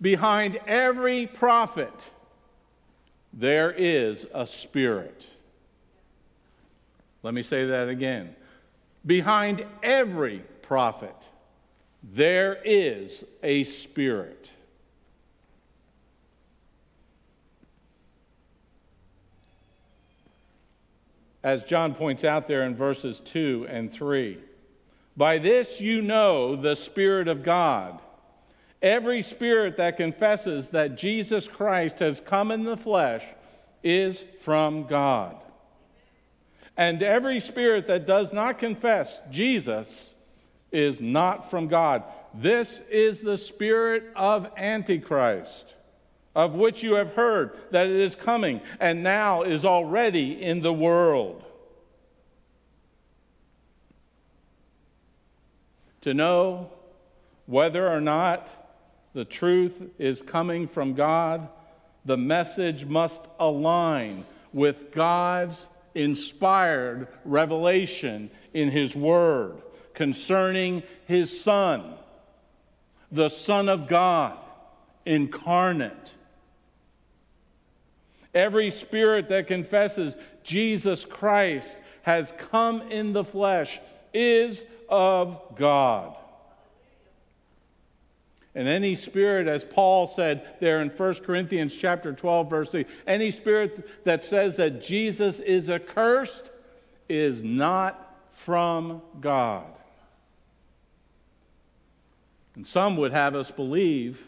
behind 0.00 0.58
every 0.66 1.26
prophet, 1.26 1.92
there 3.32 3.70
is 3.70 4.26
a 4.32 4.46
spirit. 4.46 5.26
Let 7.22 7.34
me 7.34 7.42
say 7.42 7.66
that 7.66 7.88
again. 7.88 8.34
Behind 9.04 9.64
every 9.82 10.42
prophet, 10.62 11.16
there 12.02 12.58
is 12.64 13.24
a 13.42 13.64
spirit. 13.64 14.50
As 21.42 21.64
John 21.64 21.94
points 21.94 22.24
out 22.24 22.46
there 22.46 22.64
in 22.64 22.74
verses 22.74 23.20
2 23.24 23.66
and 23.68 23.92
3. 23.92 24.38
By 25.16 25.38
this 25.38 25.80
you 25.80 26.02
know 26.02 26.56
the 26.56 26.76
Spirit 26.76 27.28
of 27.28 27.42
God. 27.42 28.00
Every 28.80 29.22
spirit 29.22 29.76
that 29.78 29.96
confesses 29.96 30.70
that 30.70 30.96
Jesus 30.96 31.48
Christ 31.48 31.98
has 31.98 32.20
come 32.20 32.50
in 32.50 32.64
the 32.64 32.76
flesh 32.76 33.24
is 33.82 34.24
from 34.40 34.86
God. 34.86 35.36
And 36.76 37.02
every 37.02 37.40
spirit 37.40 37.88
that 37.88 38.06
does 38.06 38.32
not 38.32 38.58
confess 38.58 39.18
Jesus 39.30 40.14
is 40.70 41.00
not 41.00 41.50
from 41.50 41.66
God. 41.66 42.04
This 42.34 42.80
is 42.88 43.20
the 43.20 43.36
spirit 43.36 44.04
of 44.14 44.48
Antichrist, 44.56 45.74
of 46.36 46.54
which 46.54 46.82
you 46.84 46.94
have 46.94 47.14
heard 47.14 47.58
that 47.72 47.88
it 47.88 47.96
is 47.96 48.14
coming 48.14 48.60
and 48.78 49.02
now 49.02 49.42
is 49.42 49.64
already 49.64 50.40
in 50.40 50.60
the 50.60 50.72
world. 50.72 51.42
To 56.02 56.14
know 56.14 56.70
whether 57.46 57.88
or 57.88 58.00
not 58.00 58.48
the 59.12 59.24
truth 59.24 59.82
is 59.98 60.22
coming 60.22 60.68
from 60.68 60.94
God, 60.94 61.48
the 62.04 62.16
message 62.16 62.84
must 62.84 63.22
align 63.38 64.24
with 64.52 64.92
God's 64.92 65.66
inspired 65.94 67.08
revelation 67.24 68.30
in 68.54 68.70
His 68.70 68.94
Word 68.94 69.62
concerning 69.94 70.82
His 71.06 71.40
Son, 71.40 71.94
the 73.10 73.28
Son 73.28 73.68
of 73.68 73.88
God, 73.88 74.38
incarnate. 75.04 76.14
Every 78.34 78.70
spirit 78.70 79.28
that 79.30 79.46
confesses 79.46 80.14
Jesus 80.44 81.04
Christ 81.04 81.76
has 82.02 82.32
come 82.38 82.82
in 82.90 83.12
the 83.12 83.24
flesh 83.24 83.80
is 84.14 84.64
of 84.88 85.56
God. 85.56 86.16
And 88.54 88.66
any 88.66 88.94
spirit, 88.94 89.46
as 89.46 89.64
Paul 89.64 90.06
said 90.06 90.56
there 90.60 90.80
in 90.80 90.88
1 90.88 91.14
Corinthians 91.16 91.74
chapter 91.74 92.12
12, 92.12 92.50
verse 92.50 92.70
3, 92.70 92.86
any 93.06 93.30
spirit 93.30 94.04
that 94.04 94.24
says 94.24 94.56
that 94.56 94.82
Jesus 94.82 95.38
is 95.38 95.68
accursed 95.68 96.50
is 97.08 97.42
not 97.42 98.16
from 98.32 99.02
God. 99.20 99.66
And 102.54 102.66
some 102.66 102.96
would 102.96 103.12
have 103.12 103.34
us 103.34 103.50
believe, 103.50 104.26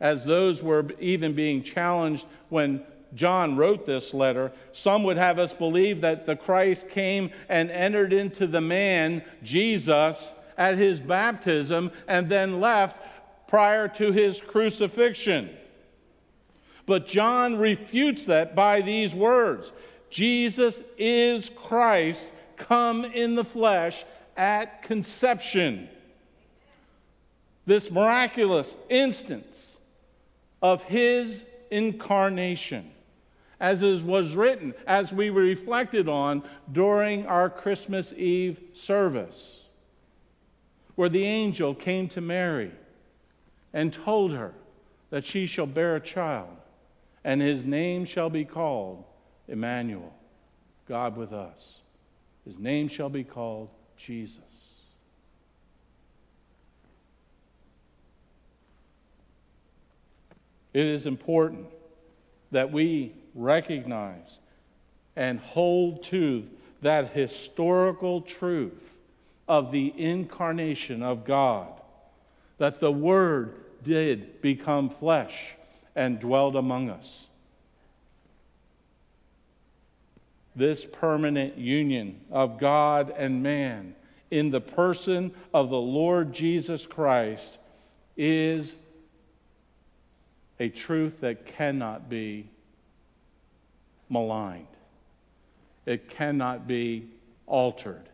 as 0.00 0.24
those 0.24 0.62
were 0.62 0.86
even 0.98 1.34
being 1.34 1.62
challenged 1.62 2.24
when 2.48 2.82
John 3.14 3.56
wrote 3.56 3.84
this 3.86 4.14
letter, 4.14 4.52
some 4.72 5.02
would 5.04 5.16
have 5.16 5.38
us 5.38 5.52
believe 5.52 6.00
that 6.02 6.26
the 6.26 6.36
Christ 6.36 6.88
came 6.88 7.30
and 7.48 7.70
entered 7.70 8.12
into 8.12 8.46
the 8.46 8.60
man, 8.60 9.22
Jesus, 9.42 10.32
at 10.58 10.78
his 10.78 11.00
baptism 11.00 11.92
and 12.08 12.28
then 12.28 12.60
left 12.60 12.98
prior 13.48 13.88
to 13.88 14.12
his 14.12 14.40
crucifixion. 14.40 15.50
But 16.86 17.06
John 17.06 17.56
refutes 17.56 18.26
that 18.26 18.54
by 18.54 18.80
these 18.80 19.14
words 19.14 19.72
Jesus 20.08 20.80
is 20.96 21.50
Christ 21.50 22.26
come 22.56 23.04
in 23.04 23.34
the 23.34 23.44
flesh 23.44 24.04
at 24.36 24.82
conception. 24.82 25.88
This 27.66 27.90
miraculous 27.90 28.76
instance 28.88 29.76
of 30.62 30.84
his 30.84 31.44
incarnation, 31.70 32.90
as 33.58 33.82
was 33.82 34.36
written, 34.36 34.74
as 34.86 35.12
we 35.12 35.30
reflected 35.30 36.08
on 36.08 36.44
during 36.70 37.26
our 37.26 37.50
Christmas 37.50 38.12
Eve 38.12 38.60
service, 38.72 39.64
where 40.94 41.08
the 41.08 41.24
angel 41.24 41.74
came 41.74 42.08
to 42.08 42.20
Mary 42.20 42.70
and 43.72 43.92
told 43.92 44.32
her 44.32 44.54
that 45.10 45.24
she 45.24 45.46
shall 45.46 45.66
bear 45.66 45.96
a 45.96 46.00
child, 46.00 46.56
and 47.24 47.40
his 47.40 47.64
name 47.64 48.04
shall 48.04 48.30
be 48.30 48.44
called 48.44 49.04
Emmanuel, 49.48 50.14
God 50.88 51.16
with 51.16 51.32
us. 51.32 51.78
His 52.44 52.58
name 52.58 52.88
shall 52.88 53.08
be 53.08 53.24
called 53.24 53.68
Jesus. 53.96 54.40
It 60.72 60.86
is 60.86 61.06
important 61.06 61.66
that 62.50 62.70
we 62.70 63.14
recognize 63.34 64.38
and 65.16 65.40
hold 65.40 66.02
to 66.04 66.46
that 66.82 67.12
historical 67.12 68.20
truth 68.20 68.96
of 69.48 69.72
the 69.72 69.92
incarnation 69.96 71.02
of 71.02 71.24
God, 71.24 71.80
that 72.58 72.80
the 72.80 72.92
Word 72.92 73.54
did 73.82 74.40
become 74.40 74.90
flesh 74.90 75.54
and 75.94 76.18
dwelled 76.18 76.56
among 76.56 76.90
us. 76.90 77.26
This 80.54 80.84
permanent 80.84 81.58
union 81.58 82.20
of 82.30 82.58
God 82.58 83.12
and 83.16 83.42
man 83.42 83.94
in 84.30 84.50
the 84.50 84.60
person 84.60 85.32
of 85.52 85.70
the 85.70 85.80
Lord 85.80 86.32
Jesus 86.32 86.86
Christ 86.86 87.58
is 88.16 88.74
a 90.58 90.70
truth 90.70 91.20
that 91.20 91.46
cannot 91.46 92.08
be 92.08 92.48
maligned. 94.08 94.66
It 95.84 96.08
cannot 96.08 96.66
be 96.66 97.10
altered. 97.46 98.08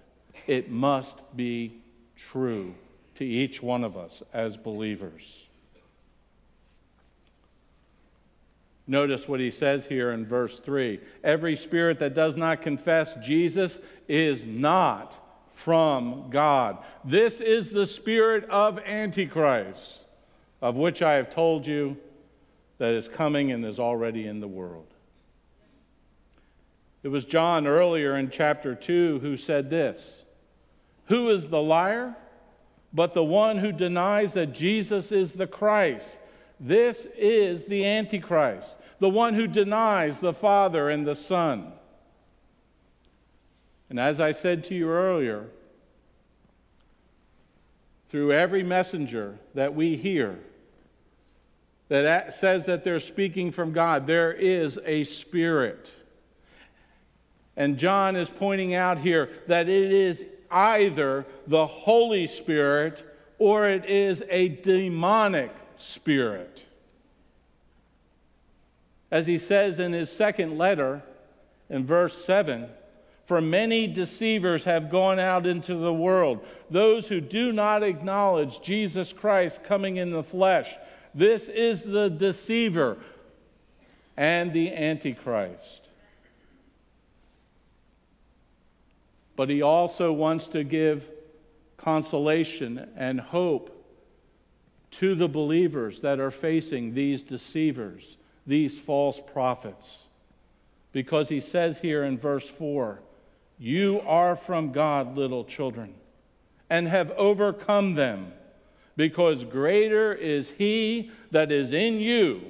It 0.46 0.70
must 0.70 1.16
be 1.36 1.80
true 2.16 2.74
to 3.16 3.24
each 3.24 3.62
one 3.62 3.84
of 3.84 3.96
us 3.96 4.22
as 4.32 4.56
believers. 4.56 5.44
Notice 8.86 9.28
what 9.28 9.40
he 9.40 9.50
says 9.50 9.86
here 9.86 10.10
in 10.12 10.26
verse 10.26 10.58
3 10.58 11.00
Every 11.22 11.56
spirit 11.56 11.98
that 12.00 12.14
does 12.14 12.36
not 12.36 12.62
confess 12.62 13.14
Jesus 13.22 13.78
is 14.08 14.44
not 14.44 15.18
from 15.54 16.30
God. 16.30 16.78
This 17.04 17.40
is 17.40 17.70
the 17.70 17.86
spirit 17.86 18.44
of 18.50 18.78
Antichrist, 18.80 20.00
of 20.60 20.76
which 20.76 21.02
I 21.02 21.14
have 21.14 21.32
told 21.32 21.66
you 21.66 21.96
that 22.78 22.94
is 22.94 23.08
coming 23.08 23.52
and 23.52 23.64
is 23.64 23.78
already 23.78 24.26
in 24.26 24.40
the 24.40 24.48
world. 24.48 24.86
It 27.02 27.08
was 27.08 27.24
John 27.24 27.66
earlier 27.66 28.16
in 28.16 28.30
chapter 28.30 28.74
2 28.74 29.20
who 29.20 29.36
said 29.36 29.70
this 29.70 30.24
Who 31.06 31.30
is 31.30 31.48
the 31.48 31.62
liar? 31.62 32.16
But 32.92 33.14
the 33.14 33.24
one 33.24 33.58
who 33.58 33.72
denies 33.72 34.34
that 34.34 34.52
Jesus 34.52 35.12
is 35.12 35.32
the 35.32 35.46
Christ. 35.46 36.18
This 36.60 37.06
is 37.16 37.64
the 37.64 37.84
Antichrist, 37.84 38.76
the 39.00 39.08
one 39.08 39.34
who 39.34 39.46
denies 39.46 40.20
the 40.20 40.34
Father 40.34 40.90
and 40.90 41.06
the 41.06 41.14
Son. 41.14 41.72
And 43.90 43.98
as 43.98 44.20
I 44.20 44.32
said 44.32 44.64
to 44.64 44.74
you 44.74 44.88
earlier, 44.88 45.48
through 48.08 48.32
every 48.32 48.62
messenger 48.62 49.38
that 49.54 49.74
we 49.74 49.96
hear 49.96 50.38
that 51.88 52.34
says 52.34 52.66
that 52.66 52.84
they're 52.84 53.00
speaking 53.00 53.50
from 53.50 53.72
God, 53.72 54.06
there 54.06 54.32
is 54.32 54.78
a 54.84 55.04
spirit. 55.04 55.92
And 57.56 57.76
John 57.76 58.16
is 58.16 58.30
pointing 58.30 58.74
out 58.74 58.98
here 58.98 59.28
that 59.46 59.68
it 59.68 59.92
is 59.92 60.24
either 60.52 61.26
the 61.46 61.66
Holy 61.66 62.26
Spirit 62.26 63.04
or 63.38 63.68
it 63.68 63.84
is 63.86 64.22
a 64.28 64.48
demonic 64.48 65.50
spirit. 65.76 66.64
As 69.10 69.26
he 69.26 69.38
says 69.38 69.78
in 69.78 69.92
his 69.92 70.10
second 70.10 70.56
letter 70.56 71.02
in 71.68 71.84
verse 71.84 72.24
7 72.24 72.68
For 73.26 73.40
many 73.40 73.86
deceivers 73.86 74.64
have 74.64 74.90
gone 74.90 75.18
out 75.18 75.46
into 75.46 75.74
the 75.74 75.92
world, 75.92 76.44
those 76.70 77.08
who 77.08 77.20
do 77.20 77.52
not 77.52 77.82
acknowledge 77.82 78.62
Jesus 78.62 79.12
Christ 79.12 79.64
coming 79.64 79.96
in 79.96 80.10
the 80.10 80.22
flesh. 80.22 80.74
This 81.14 81.48
is 81.48 81.82
the 81.82 82.08
deceiver 82.08 82.96
and 84.16 84.52
the 84.52 84.72
Antichrist. 84.74 85.88
But 89.42 89.48
he 89.48 89.60
also 89.60 90.12
wants 90.12 90.46
to 90.46 90.62
give 90.62 91.10
consolation 91.76 92.88
and 92.96 93.20
hope 93.20 93.84
to 94.92 95.16
the 95.16 95.26
believers 95.26 96.00
that 96.02 96.20
are 96.20 96.30
facing 96.30 96.94
these 96.94 97.24
deceivers, 97.24 98.18
these 98.46 98.78
false 98.78 99.20
prophets. 99.32 100.04
Because 100.92 101.28
he 101.28 101.40
says 101.40 101.80
here 101.80 102.04
in 102.04 102.18
verse 102.18 102.48
4 102.48 103.00
You 103.58 104.00
are 104.06 104.36
from 104.36 104.70
God, 104.70 105.16
little 105.16 105.44
children, 105.44 105.94
and 106.70 106.86
have 106.86 107.10
overcome 107.10 107.96
them, 107.96 108.32
because 108.94 109.42
greater 109.42 110.12
is 110.12 110.50
he 110.50 111.10
that 111.32 111.50
is 111.50 111.72
in 111.72 111.98
you 111.98 112.42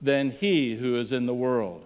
than 0.00 0.30
he 0.30 0.76
who 0.76 0.96
is 0.96 1.10
in 1.10 1.26
the 1.26 1.34
world. 1.34 1.84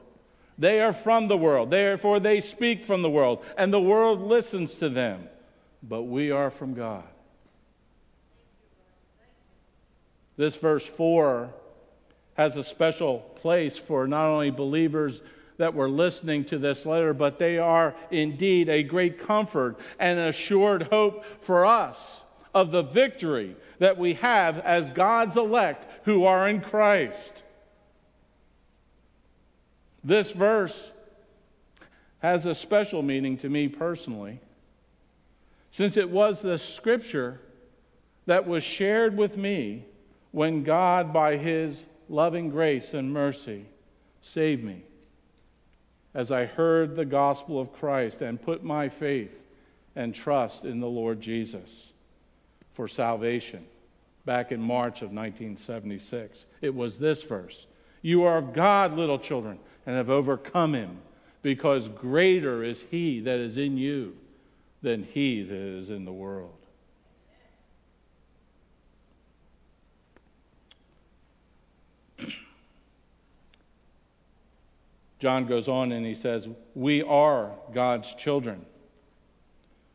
They 0.56 0.80
are 0.80 0.92
from 0.92 1.28
the 1.28 1.36
world, 1.36 1.70
therefore 1.70 2.20
they 2.20 2.40
speak 2.40 2.84
from 2.84 3.02
the 3.02 3.10
world, 3.10 3.44
and 3.58 3.72
the 3.72 3.80
world 3.80 4.20
listens 4.20 4.76
to 4.76 4.88
them. 4.88 5.28
But 5.82 6.02
we 6.02 6.30
are 6.30 6.50
from 6.50 6.74
God. 6.74 7.04
This 10.36 10.56
verse 10.56 10.86
4 10.86 11.52
has 12.34 12.56
a 12.56 12.64
special 12.64 13.18
place 13.36 13.76
for 13.76 14.06
not 14.06 14.26
only 14.26 14.50
believers 14.50 15.22
that 15.56 15.74
were 15.74 15.88
listening 15.88 16.44
to 16.46 16.58
this 16.58 16.84
letter, 16.84 17.14
but 17.14 17.38
they 17.38 17.58
are 17.58 17.94
indeed 18.10 18.68
a 18.68 18.82
great 18.82 19.20
comfort 19.20 19.78
and 19.98 20.18
assured 20.18 20.84
hope 20.84 21.24
for 21.42 21.64
us 21.64 22.20
of 22.52 22.72
the 22.72 22.82
victory 22.82 23.56
that 23.78 23.98
we 23.98 24.14
have 24.14 24.58
as 24.60 24.90
God's 24.90 25.36
elect 25.36 25.86
who 26.04 26.24
are 26.24 26.48
in 26.48 26.60
Christ. 26.60 27.42
This 30.04 30.32
verse 30.32 30.90
has 32.18 32.44
a 32.44 32.54
special 32.54 33.02
meaning 33.02 33.38
to 33.38 33.48
me 33.48 33.68
personally, 33.68 34.40
since 35.70 35.96
it 35.96 36.10
was 36.10 36.42
the 36.42 36.58
scripture 36.58 37.40
that 38.26 38.46
was 38.46 38.62
shared 38.62 39.16
with 39.16 39.36
me 39.36 39.86
when 40.30 40.62
God, 40.62 41.12
by 41.12 41.36
his 41.36 41.86
loving 42.08 42.50
grace 42.50 42.92
and 42.92 43.12
mercy, 43.12 43.64
saved 44.20 44.62
me 44.62 44.82
as 46.12 46.30
I 46.30 46.44
heard 46.44 46.96
the 46.96 47.04
gospel 47.04 47.60
of 47.60 47.72
Christ 47.72 48.20
and 48.20 48.40
put 48.40 48.62
my 48.62 48.88
faith 48.88 49.32
and 49.96 50.14
trust 50.14 50.64
in 50.64 50.80
the 50.80 50.86
Lord 50.86 51.20
Jesus 51.20 51.92
for 52.72 52.88
salvation 52.88 53.64
back 54.24 54.52
in 54.52 54.60
March 54.60 55.02
of 55.02 55.12
1976. 55.12 56.46
It 56.60 56.74
was 56.74 56.98
this 56.98 57.22
verse 57.22 57.66
You 58.02 58.24
are 58.24 58.38
of 58.38 58.52
God, 58.52 58.94
little 58.96 59.18
children 59.18 59.58
and 59.86 59.96
have 59.96 60.10
overcome 60.10 60.74
him, 60.74 60.98
because 61.42 61.88
greater 61.88 62.62
is 62.62 62.84
he 62.90 63.20
that 63.20 63.38
is 63.38 63.58
in 63.58 63.76
you 63.76 64.16
than 64.82 65.04
he 65.04 65.42
that 65.42 65.54
is 65.54 65.90
in 65.90 66.04
the 66.04 66.12
world. 66.12 66.56
John 75.18 75.46
goes 75.46 75.68
on 75.68 75.92
and 75.92 76.04
he 76.06 76.14
says, 76.14 76.48
We 76.74 77.02
are 77.02 77.52
God's 77.72 78.14
children. 78.14 78.64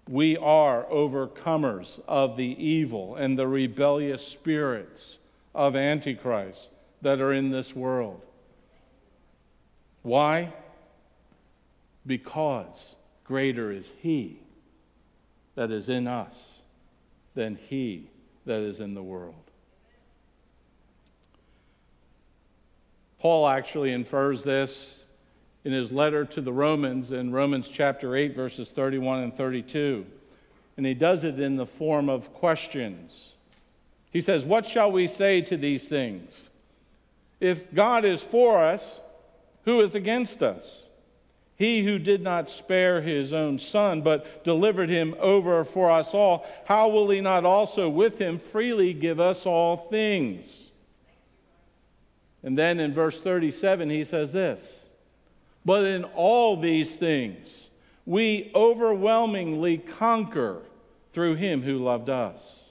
We 0.10 0.38
are 0.38 0.86
overcomers 0.86 2.00
of 2.08 2.36
the 2.36 2.56
evil 2.64 3.16
and 3.16 3.38
the 3.38 3.48
rebellious 3.48 4.26
spirits 4.26 5.20
of 5.54 5.76
Antichrist 5.76 6.70
that 7.04 7.22
are 7.22 7.32
in 7.32 7.52
this 7.52 7.76
world. 7.76 8.22
Why? 10.02 10.54
Because 12.06 12.96
greater 13.24 13.72
is 13.72 13.92
He 14.02 14.40
that 15.56 15.72
is 15.72 15.90
in 15.90 16.08
us 16.08 16.36
than 17.36 17.58
He 17.70 18.10
that 18.46 18.62
is 18.62 18.80
in 18.80 18.94
the 18.94 19.04
world. 19.04 19.36
Paul 23.20 23.48
actually 23.48 23.92
infers 23.92 24.44
this 24.44 24.96
in 25.66 25.74
his 25.74 25.92
letter 25.92 26.24
to 26.26 26.42
the 26.42 26.54
Romans 26.54 27.12
in 27.12 27.32
Romans 27.32 27.68
chapter 27.68 28.16
8, 28.16 28.34
verses 28.34 28.70
31 28.70 29.24
and 29.24 29.36
32. 29.36 30.06
And 30.78 30.86
he 30.86 30.94
does 30.94 31.26
it 31.26 31.40
in 31.40 31.58
the 31.58 31.66
form 31.66 32.08
of 32.08 32.34
questions. 32.34 33.34
He 34.12 34.22
says, 34.22 34.46
What 34.46 34.66
shall 34.66 34.92
we 34.92 35.08
say 35.08 35.42
to 35.42 35.58
these 35.58 35.90
things? 35.90 36.50
If 37.42 37.74
God 37.74 38.06
is 38.06 38.22
for 38.22 38.64
us, 38.64 39.00
who 39.66 39.82
is 39.82 39.96
against 39.96 40.42
us? 40.42 40.84
He 41.56 41.84
who 41.84 42.00
did 42.00 42.22
not 42.22 42.50
spare 42.50 43.02
his 43.02 43.34
own 43.34 43.60
son, 43.60 44.02
but 44.02 44.46
delivered 44.46 44.90
him 44.90 45.14
over 45.20 45.66
for 45.66 45.92
us 45.92 46.14
all, 46.14 46.46
how 46.66 46.88
will 46.88 47.10
he 47.10 47.20
not 47.20 47.44
also 47.44 47.90
with 47.90 48.18
him 48.18 48.40
freely 48.40 48.94
give 48.94 49.20
us 49.20 49.46
all 49.46 49.76
things? 49.76 50.72
And 52.44 52.58
then 52.58 52.80
in 52.80 52.94
verse 52.94 53.20
37, 53.20 53.90
he 53.90 54.06
says 54.06 54.32
this 54.32 54.86
But 55.66 55.84
in 55.84 56.06
all 56.06 56.56
these 56.56 56.96
things, 56.96 57.68
we 58.06 58.52
overwhelmingly 58.56 59.80
conquer 59.80 60.62
through 61.12 61.36
him 61.36 61.62
who 61.62 61.78
loved 61.78 62.10
us. 62.10 62.64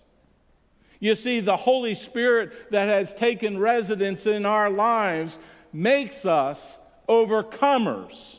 You 1.01 1.15
see, 1.15 1.41
the 1.41 1.57
Holy 1.57 1.95
Spirit 1.95 2.71
that 2.73 2.89
has 2.89 3.15
taken 3.15 3.59
residence 3.59 4.27
in 4.27 4.47
our 4.47 4.71
lives 4.71 5.39
makes 5.73 6.25
us 6.25 6.79
overcomers 7.09 8.39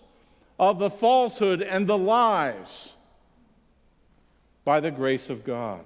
of 0.59 0.79
the 0.79 0.89
falsehood 0.89 1.61
and 1.61 1.87
the 1.87 1.97
lies 1.97 2.89
by 4.65 4.79
the 4.79 4.91
grace 4.91 5.29
of 5.29 5.43
God. 5.43 5.85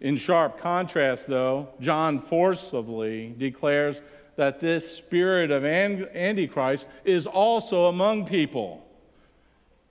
In 0.00 0.16
sharp 0.16 0.58
contrast, 0.58 1.26
though, 1.26 1.68
John 1.80 2.22
forcibly 2.22 3.34
declares 3.36 4.00
that 4.36 4.60
this 4.60 4.96
spirit 4.96 5.50
of 5.50 5.64
Antichrist 5.64 6.86
is 7.04 7.26
also 7.26 7.86
among 7.86 8.26
people 8.26 8.86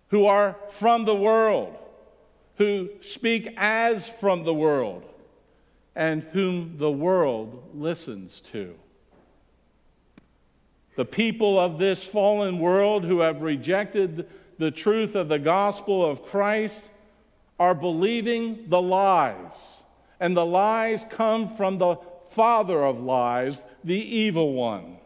who 0.07 0.25
are 0.25 0.55
from 0.69 1.05
the 1.05 1.15
world, 1.15 1.75
who 2.55 2.89
speak 3.01 3.53
as 3.57 4.07
from 4.07 4.43
the 4.43 4.53
world 4.53 5.03
and 5.99 6.23
whom 6.31 6.77
the 6.77 6.89
world 6.89 7.71
listens 7.75 8.39
to. 8.39 8.73
The 10.95 11.03
people 11.03 11.59
of 11.59 11.77
this 11.77 12.01
fallen 12.01 12.59
world 12.59 13.03
who 13.03 13.19
have 13.19 13.41
rejected 13.41 14.25
the 14.57 14.71
truth 14.71 15.15
of 15.15 15.27
the 15.27 15.39
gospel 15.39 16.09
of 16.09 16.25
Christ 16.25 16.81
are 17.59 17.75
believing 17.75 18.69
the 18.69 18.81
lies. 18.81 19.51
And 20.21 20.38
the 20.38 20.45
lies 20.45 21.05
come 21.09 21.57
from 21.57 21.77
the 21.77 21.97
father 22.31 22.81
of 22.81 23.01
lies, 23.01 23.65
the 23.83 23.99
evil 23.99 24.53
one. 24.53 24.99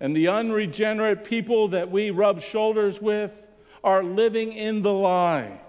And 0.00 0.14
the 0.14 0.28
unregenerate 0.28 1.24
people 1.24 1.68
that 1.68 1.90
we 1.90 2.10
rub 2.10 2.42
shoulders 2.42 3.00
with 3.00 3.32
are 3.82 4.04
living 4.04 4.52
in 4.52 4.82
the 4.82 4.92
lie. 4.92 5.60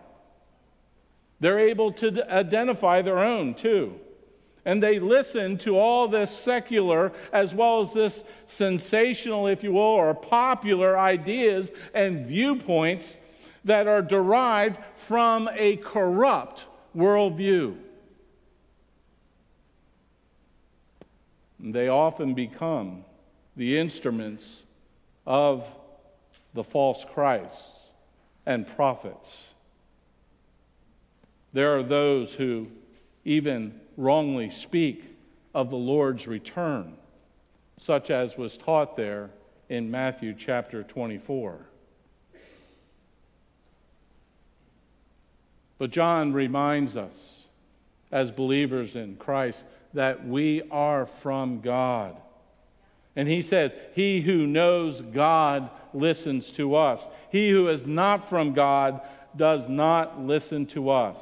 They're 1.40 1.60
able 1.60 1.92
to 1.94 2.32
identify 2.32 3.02
their 3.02 3.20
own 3.20 3.54
too. 3.54 4.00
And 4.66 4.84
they 4.84 5.00
listen 5.00 5.58
to 5.60 5.78
all 5.80 6.08
this 6.08 6.30
secular 6.30 7.14
as 7.32 7.56
well 7.56 7.80
as 7.80 7.94
this 7.94 8.24
sensational, 8.46 9.48
if 9.48 9.64
you 9.64 9.72
will, 9.72 9.82
or 9.82 10.14
popular 10.14 11.00
ideas 11.00 11.72
and 11.94 12.26
viewpoints 12.26 13.18
that 13.66 13.88
are 13.88 14.02
derived 14.02 14.78
from 14.96 15.50
a 15.54 15.78
corrupt 15.78 16.66
worldview. 16.96 17.78
They 21.60 21.88
often 21.88 22.34
become 22.34 23.04
the 23.56 23.78
instruments 23.78 24.64
of 25.26 25.66
the 26.54 26.64
false 26.64 27.06
Christs 27.14 27.80
and 28.46 28.66
prophets. 28.66 29.50
There 31.54 31.78
are 31.78 31.84
those 31.84 32.34
who 32.34 32.68
even 33.26 33.80
wrongly 33.98 34.50
speak 34.50 35.04
of 35.54 35.70
the 35.70 35.76
Lord's 35.76 36.28
return, 36.28 36.94
such 37.78 38.10
as 38.10 38.38
was 38.38 38.58
taught 38.58 38.96
there 38.96 39.32
in 39.68 39.90
Matthew 39.90 40.34
chapter 40.38 40.84
24. 40.84 41.66
But 45.78 45.92
John 45.92 46.34
reminds 46.34 46.98
us, 46.98 47.44
as 48.12 48.32
believers 48.32 48.96
in 48.96 49.16
Christ, 49.16 49.64
that 49.94 50.28
we 50.28 50.62
are 50.70 51.06
from 51.06 51.62
God. 51.62 52.18
And 53.16 53.28
he 53.28 53.42
says, 53.42 53.74
He 53.96 54.22
who 54.22 54.46
knows 54.46 55.02
God 55.02 55.70
listens 55.94 56.52
to 56.54 56.76
us. 56.76 57.08
He 57.32 57.50
who 57.50 57.68
is 57.70 57.86
not 57.86 58.30
from 58.30 58.54
God 58.54 59.02
does 59.36 59.70
not 59.70 60.20
listen 60.20 60.66
to 60.68 60.90
us. 60.90 61.18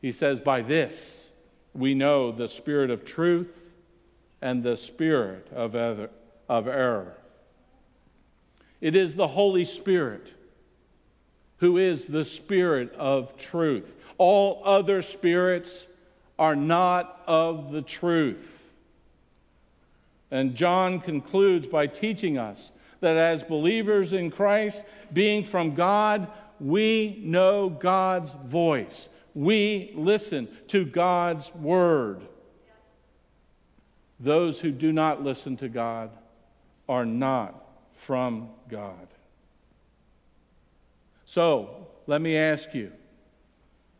He 0.00 0.12
says, 0.12 0.40
By 0.40 0.62
this 0.62 1.20
we 1.74 1.94
know 1.94 2.32
the 2.32 2.48
spirit 2.48 2.90
of 2.90 3.04
truth 3.04 3.60
and 4.40 4.62
the 4.62 4.76
spirit 4.76 5.48
of, 5.52 5.74
of 5.74 6.68
error. 6.68 7.16
It 8.80 8.94
is 8.94 9.16
the 9.16 9.28
Holy 9.28 9.64
Spirit 9.64 10.32
who 11.58 11.76
is 11.76 12.06
the 12.06 12.24
Spirit 12.24 12.92
of 12.94 13.36
truth. 13.36 13.96
All 14.16 14.62
other 14.64 15.02
spirits 15.02 15.86
are 16.38 16.56
not 16.56 17.20
of 17.26 17.72
the 17.72 17.82
truth. 17.82 18.54
And 20.30 20.54
John 20.54 21.00
concludes 21.00 21.66
by 21.66 21.86
teaching 21.86 22.38
us 22.38 22.72
that 23.00 23.16
as 23.16 23.42
believers 23.42 24.12
in 24.12 24.30
Christ, 24.30 24.84
being 25.12 25.44
from 25.44 25.74
God, 25.74 26.28
we 26.60 27.20
know 27.22 27.68
God's 27.68 28.32
voice. 28.46 29.08
We 29.34 29.92
listen 29.94 30.48
to 30.68 30.84
God's 30.84 31.54
word. 31.54 32.22
Those 34.20 34.58
who 34.58 34.72
do 34.72 34.92
not 34.92 35.22
listen 35.22 35.56
to 35.58 35.68
God 35.68 36.10
are 36.88 37.06
not 37.06 37.54
from 37.94 38.48
God. 38.68 39.06
So, 41.24 41.86
let 42.06 42.20
me 42.20 42.36
ask 42.36 42.74
you 42.74 42.92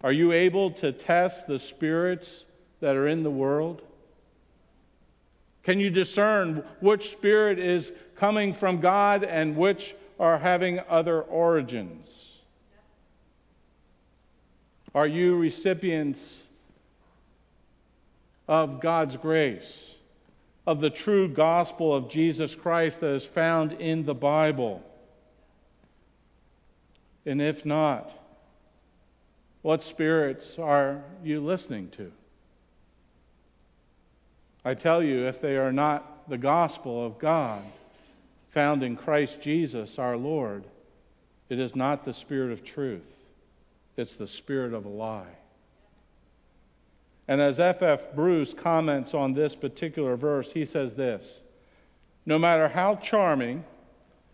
are 0.03 0.13
you 0.13 0.33
able 0.33 0.71
to 0.73 0.93
test 0.93 1.47
the 1.47 1.59
spirits 1.59 2.45
that 2.81 2.97
are 2.97 3.09
in 3.09 3.23
the 3.23 3.31
world? 3.31 3.83
Can 5.63 5.81
you 5.81 5.91
discern 5.91 6.65
which 6.81 7.11
spirit 7.11 7.59
is 7.59 7.93
coming 8.15 8.55
from 8.55 8.81
God 8.81 9.25
and 9.25 9.57
which 9.57 9.95
are 10.19 10.39
having 10.39 10.81
other 10.89 11.21
origins? 11.21 12.28
Are 14.95 15.07
you 15.07 15.37
recipients 15.37 16.43
of 18.47 18.81
God's 18.81 19.17
grace, 19.17 19.95
of 20.67 20.81
the 20.81 20.91
true 20.91 21.29
gospel 21.29 21.95
of 21.95 22.09
Jesus 22.09 22.55
Christ 22.55 23.01
that 23.01 23.15
is 23.15 23.25
found 23.25 23.73
in 23.73 24.05
the 24.05 24.15
Bible? 24.15 24.83
And 27.27 27.43
if 27.43 27.67
not, 27.67 28.15
what 29.63 29.83
spirits 29.83 30.59
are 30.59 31.03
you 31.23 31.41
listening 31.41 31.91
to? 31.91 32.11
I 34.65 34.75
tell 34.75 35.03
you, 35.03 35.27
if 35.27 35.41
they 35.41 35.57
are 35.57 35.73
not 35.73 36.29
the 36.29 36.39
gospel 36.39 37.05
of 37.05 37.19
God 37.19 37.63
found 38.51 38.83
in 38.83 38.97
Christ 38.97 39.41
Jesus 39.41 39.99
our 39.99 40.17
Lord, 40.17 40.65
it 41.49 41.59
is 41.59 41.77
not 41.77 42.05
the 42.05 42.15
spirit 42.15 42.53
of 42.53 42.65
truth, 42.65 43.18
it's 43.99 44.17
the 44.17 44.27
spirit 44.27 44.73
of 44.73 44.85
a 44.85 44.89
lie. 44.89 45.37
And 47.27 47.41
as 47.41 47.61
F.F. 47.61 48.01
F. 48.01 48.15
Bruce 48.15 48.55
comments 48.55 49.13
on 49.13 49.35
this 49.35 49.55
particular 49.55 50.17
verse, 50.17 50.53
he 50.53 50.65
says 50.65 50.97
this 50.97 51.41
No 52.25 52.39
matter 52.39 52.69
how 52.69 52.97
charming, 52.97 53.65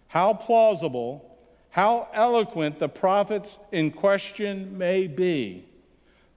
how 0.09 0.35
plausible, 0.35 1.37
how 1.71 2.09
eloquent 2.13 2.79
the 2.79 2.89
prophets 2.89 3.59
in 3.73 3.91
question 3.91 4.79
may 4.79 5.09
be, 5.09 5.65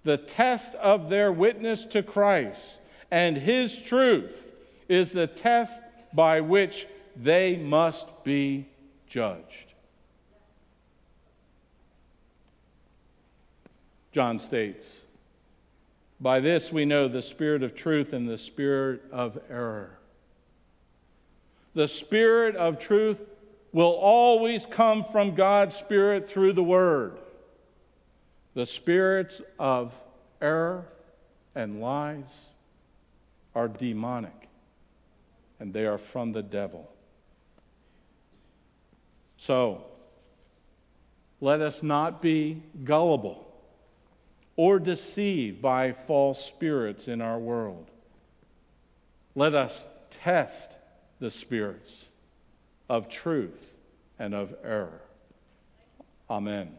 the 0.03 0.17
test 0.17 0.73
of 0.75 1.09
their 1.09 1.31
witness 1.31 1.85
to 1.85 2.01
Christ 2.01 2.79
and 3.11 3.37
his 3.37 3.81
truth 3.81 4.45
is 4.87 5.11
the 5.11 5.27
test 5.27 5.79
by 6.13 6.41
which 6.41 6.87
they 7.15 7.55
must 7.55 8.07
be 8.23 8.67
judged. 9.07 9.66
John 14.11 14.39
states, 14.39 14.99
By 16.19 16.39
this 16.39 16.71
we 16.71 16.85
know 16.85 17.07
the 17.07 17.21
spirit 17.21 17.63
of 17.63 17.75
truth 17.75 18.13
and 18.13 18.27
the 18.27 18.37
spirit 18.37 19.03
of 19.11 19.37
error. 19.49 19.97
The 21.73 21.87
spirit 21.87 22.55
of 22.55 22.79
truth 22.79 23.19
will 23.71 23.93
always 23.93 24.65
come 24.65 25.05
from 25.05 25.35
God's 25.35 25.75
Spirit 25.75 26.27
through 26.29 26.53
the 26.53 26.63
Word. 26.63 27.17
The 28.55 28.65
spirits 28.65 29.41
of 29.59 29.93
error 30.41 30.85
and 31.53 31.79
lies 31.79 32.41
are 33.53 33.67
demonic 33.67 34.47
and 35.59 35.73
they 35.73 35.85
are 35.85 35.97
from 35.97 36.31
the 36.31 36.43
devil. 36.43 36.89
So, 39.37 39.85
let 41.39 41.61
us 41.61 41.83
not 41.83 42.21
be 42.21 42.63
gullible 42.83 43.46
or 44.57 44.79
deceived 44.79 45.61
by 45.61 45.93
false 45.93 46.43
spirits 46.43 47.07
in 47.07 47.21
our 47.21 47.39
world. 47.39 47.89
Let 49.35 49.53
us 49.53 49.87
test 50.09 50.75
the 51.19 51.31
spirits 51.31 52.05
of 52.89 53.07
truth 53.07 53.75
and 54.19 54.33
of 54.33 54.53
error. 54.63 55.01
Amen. 56.29 56.71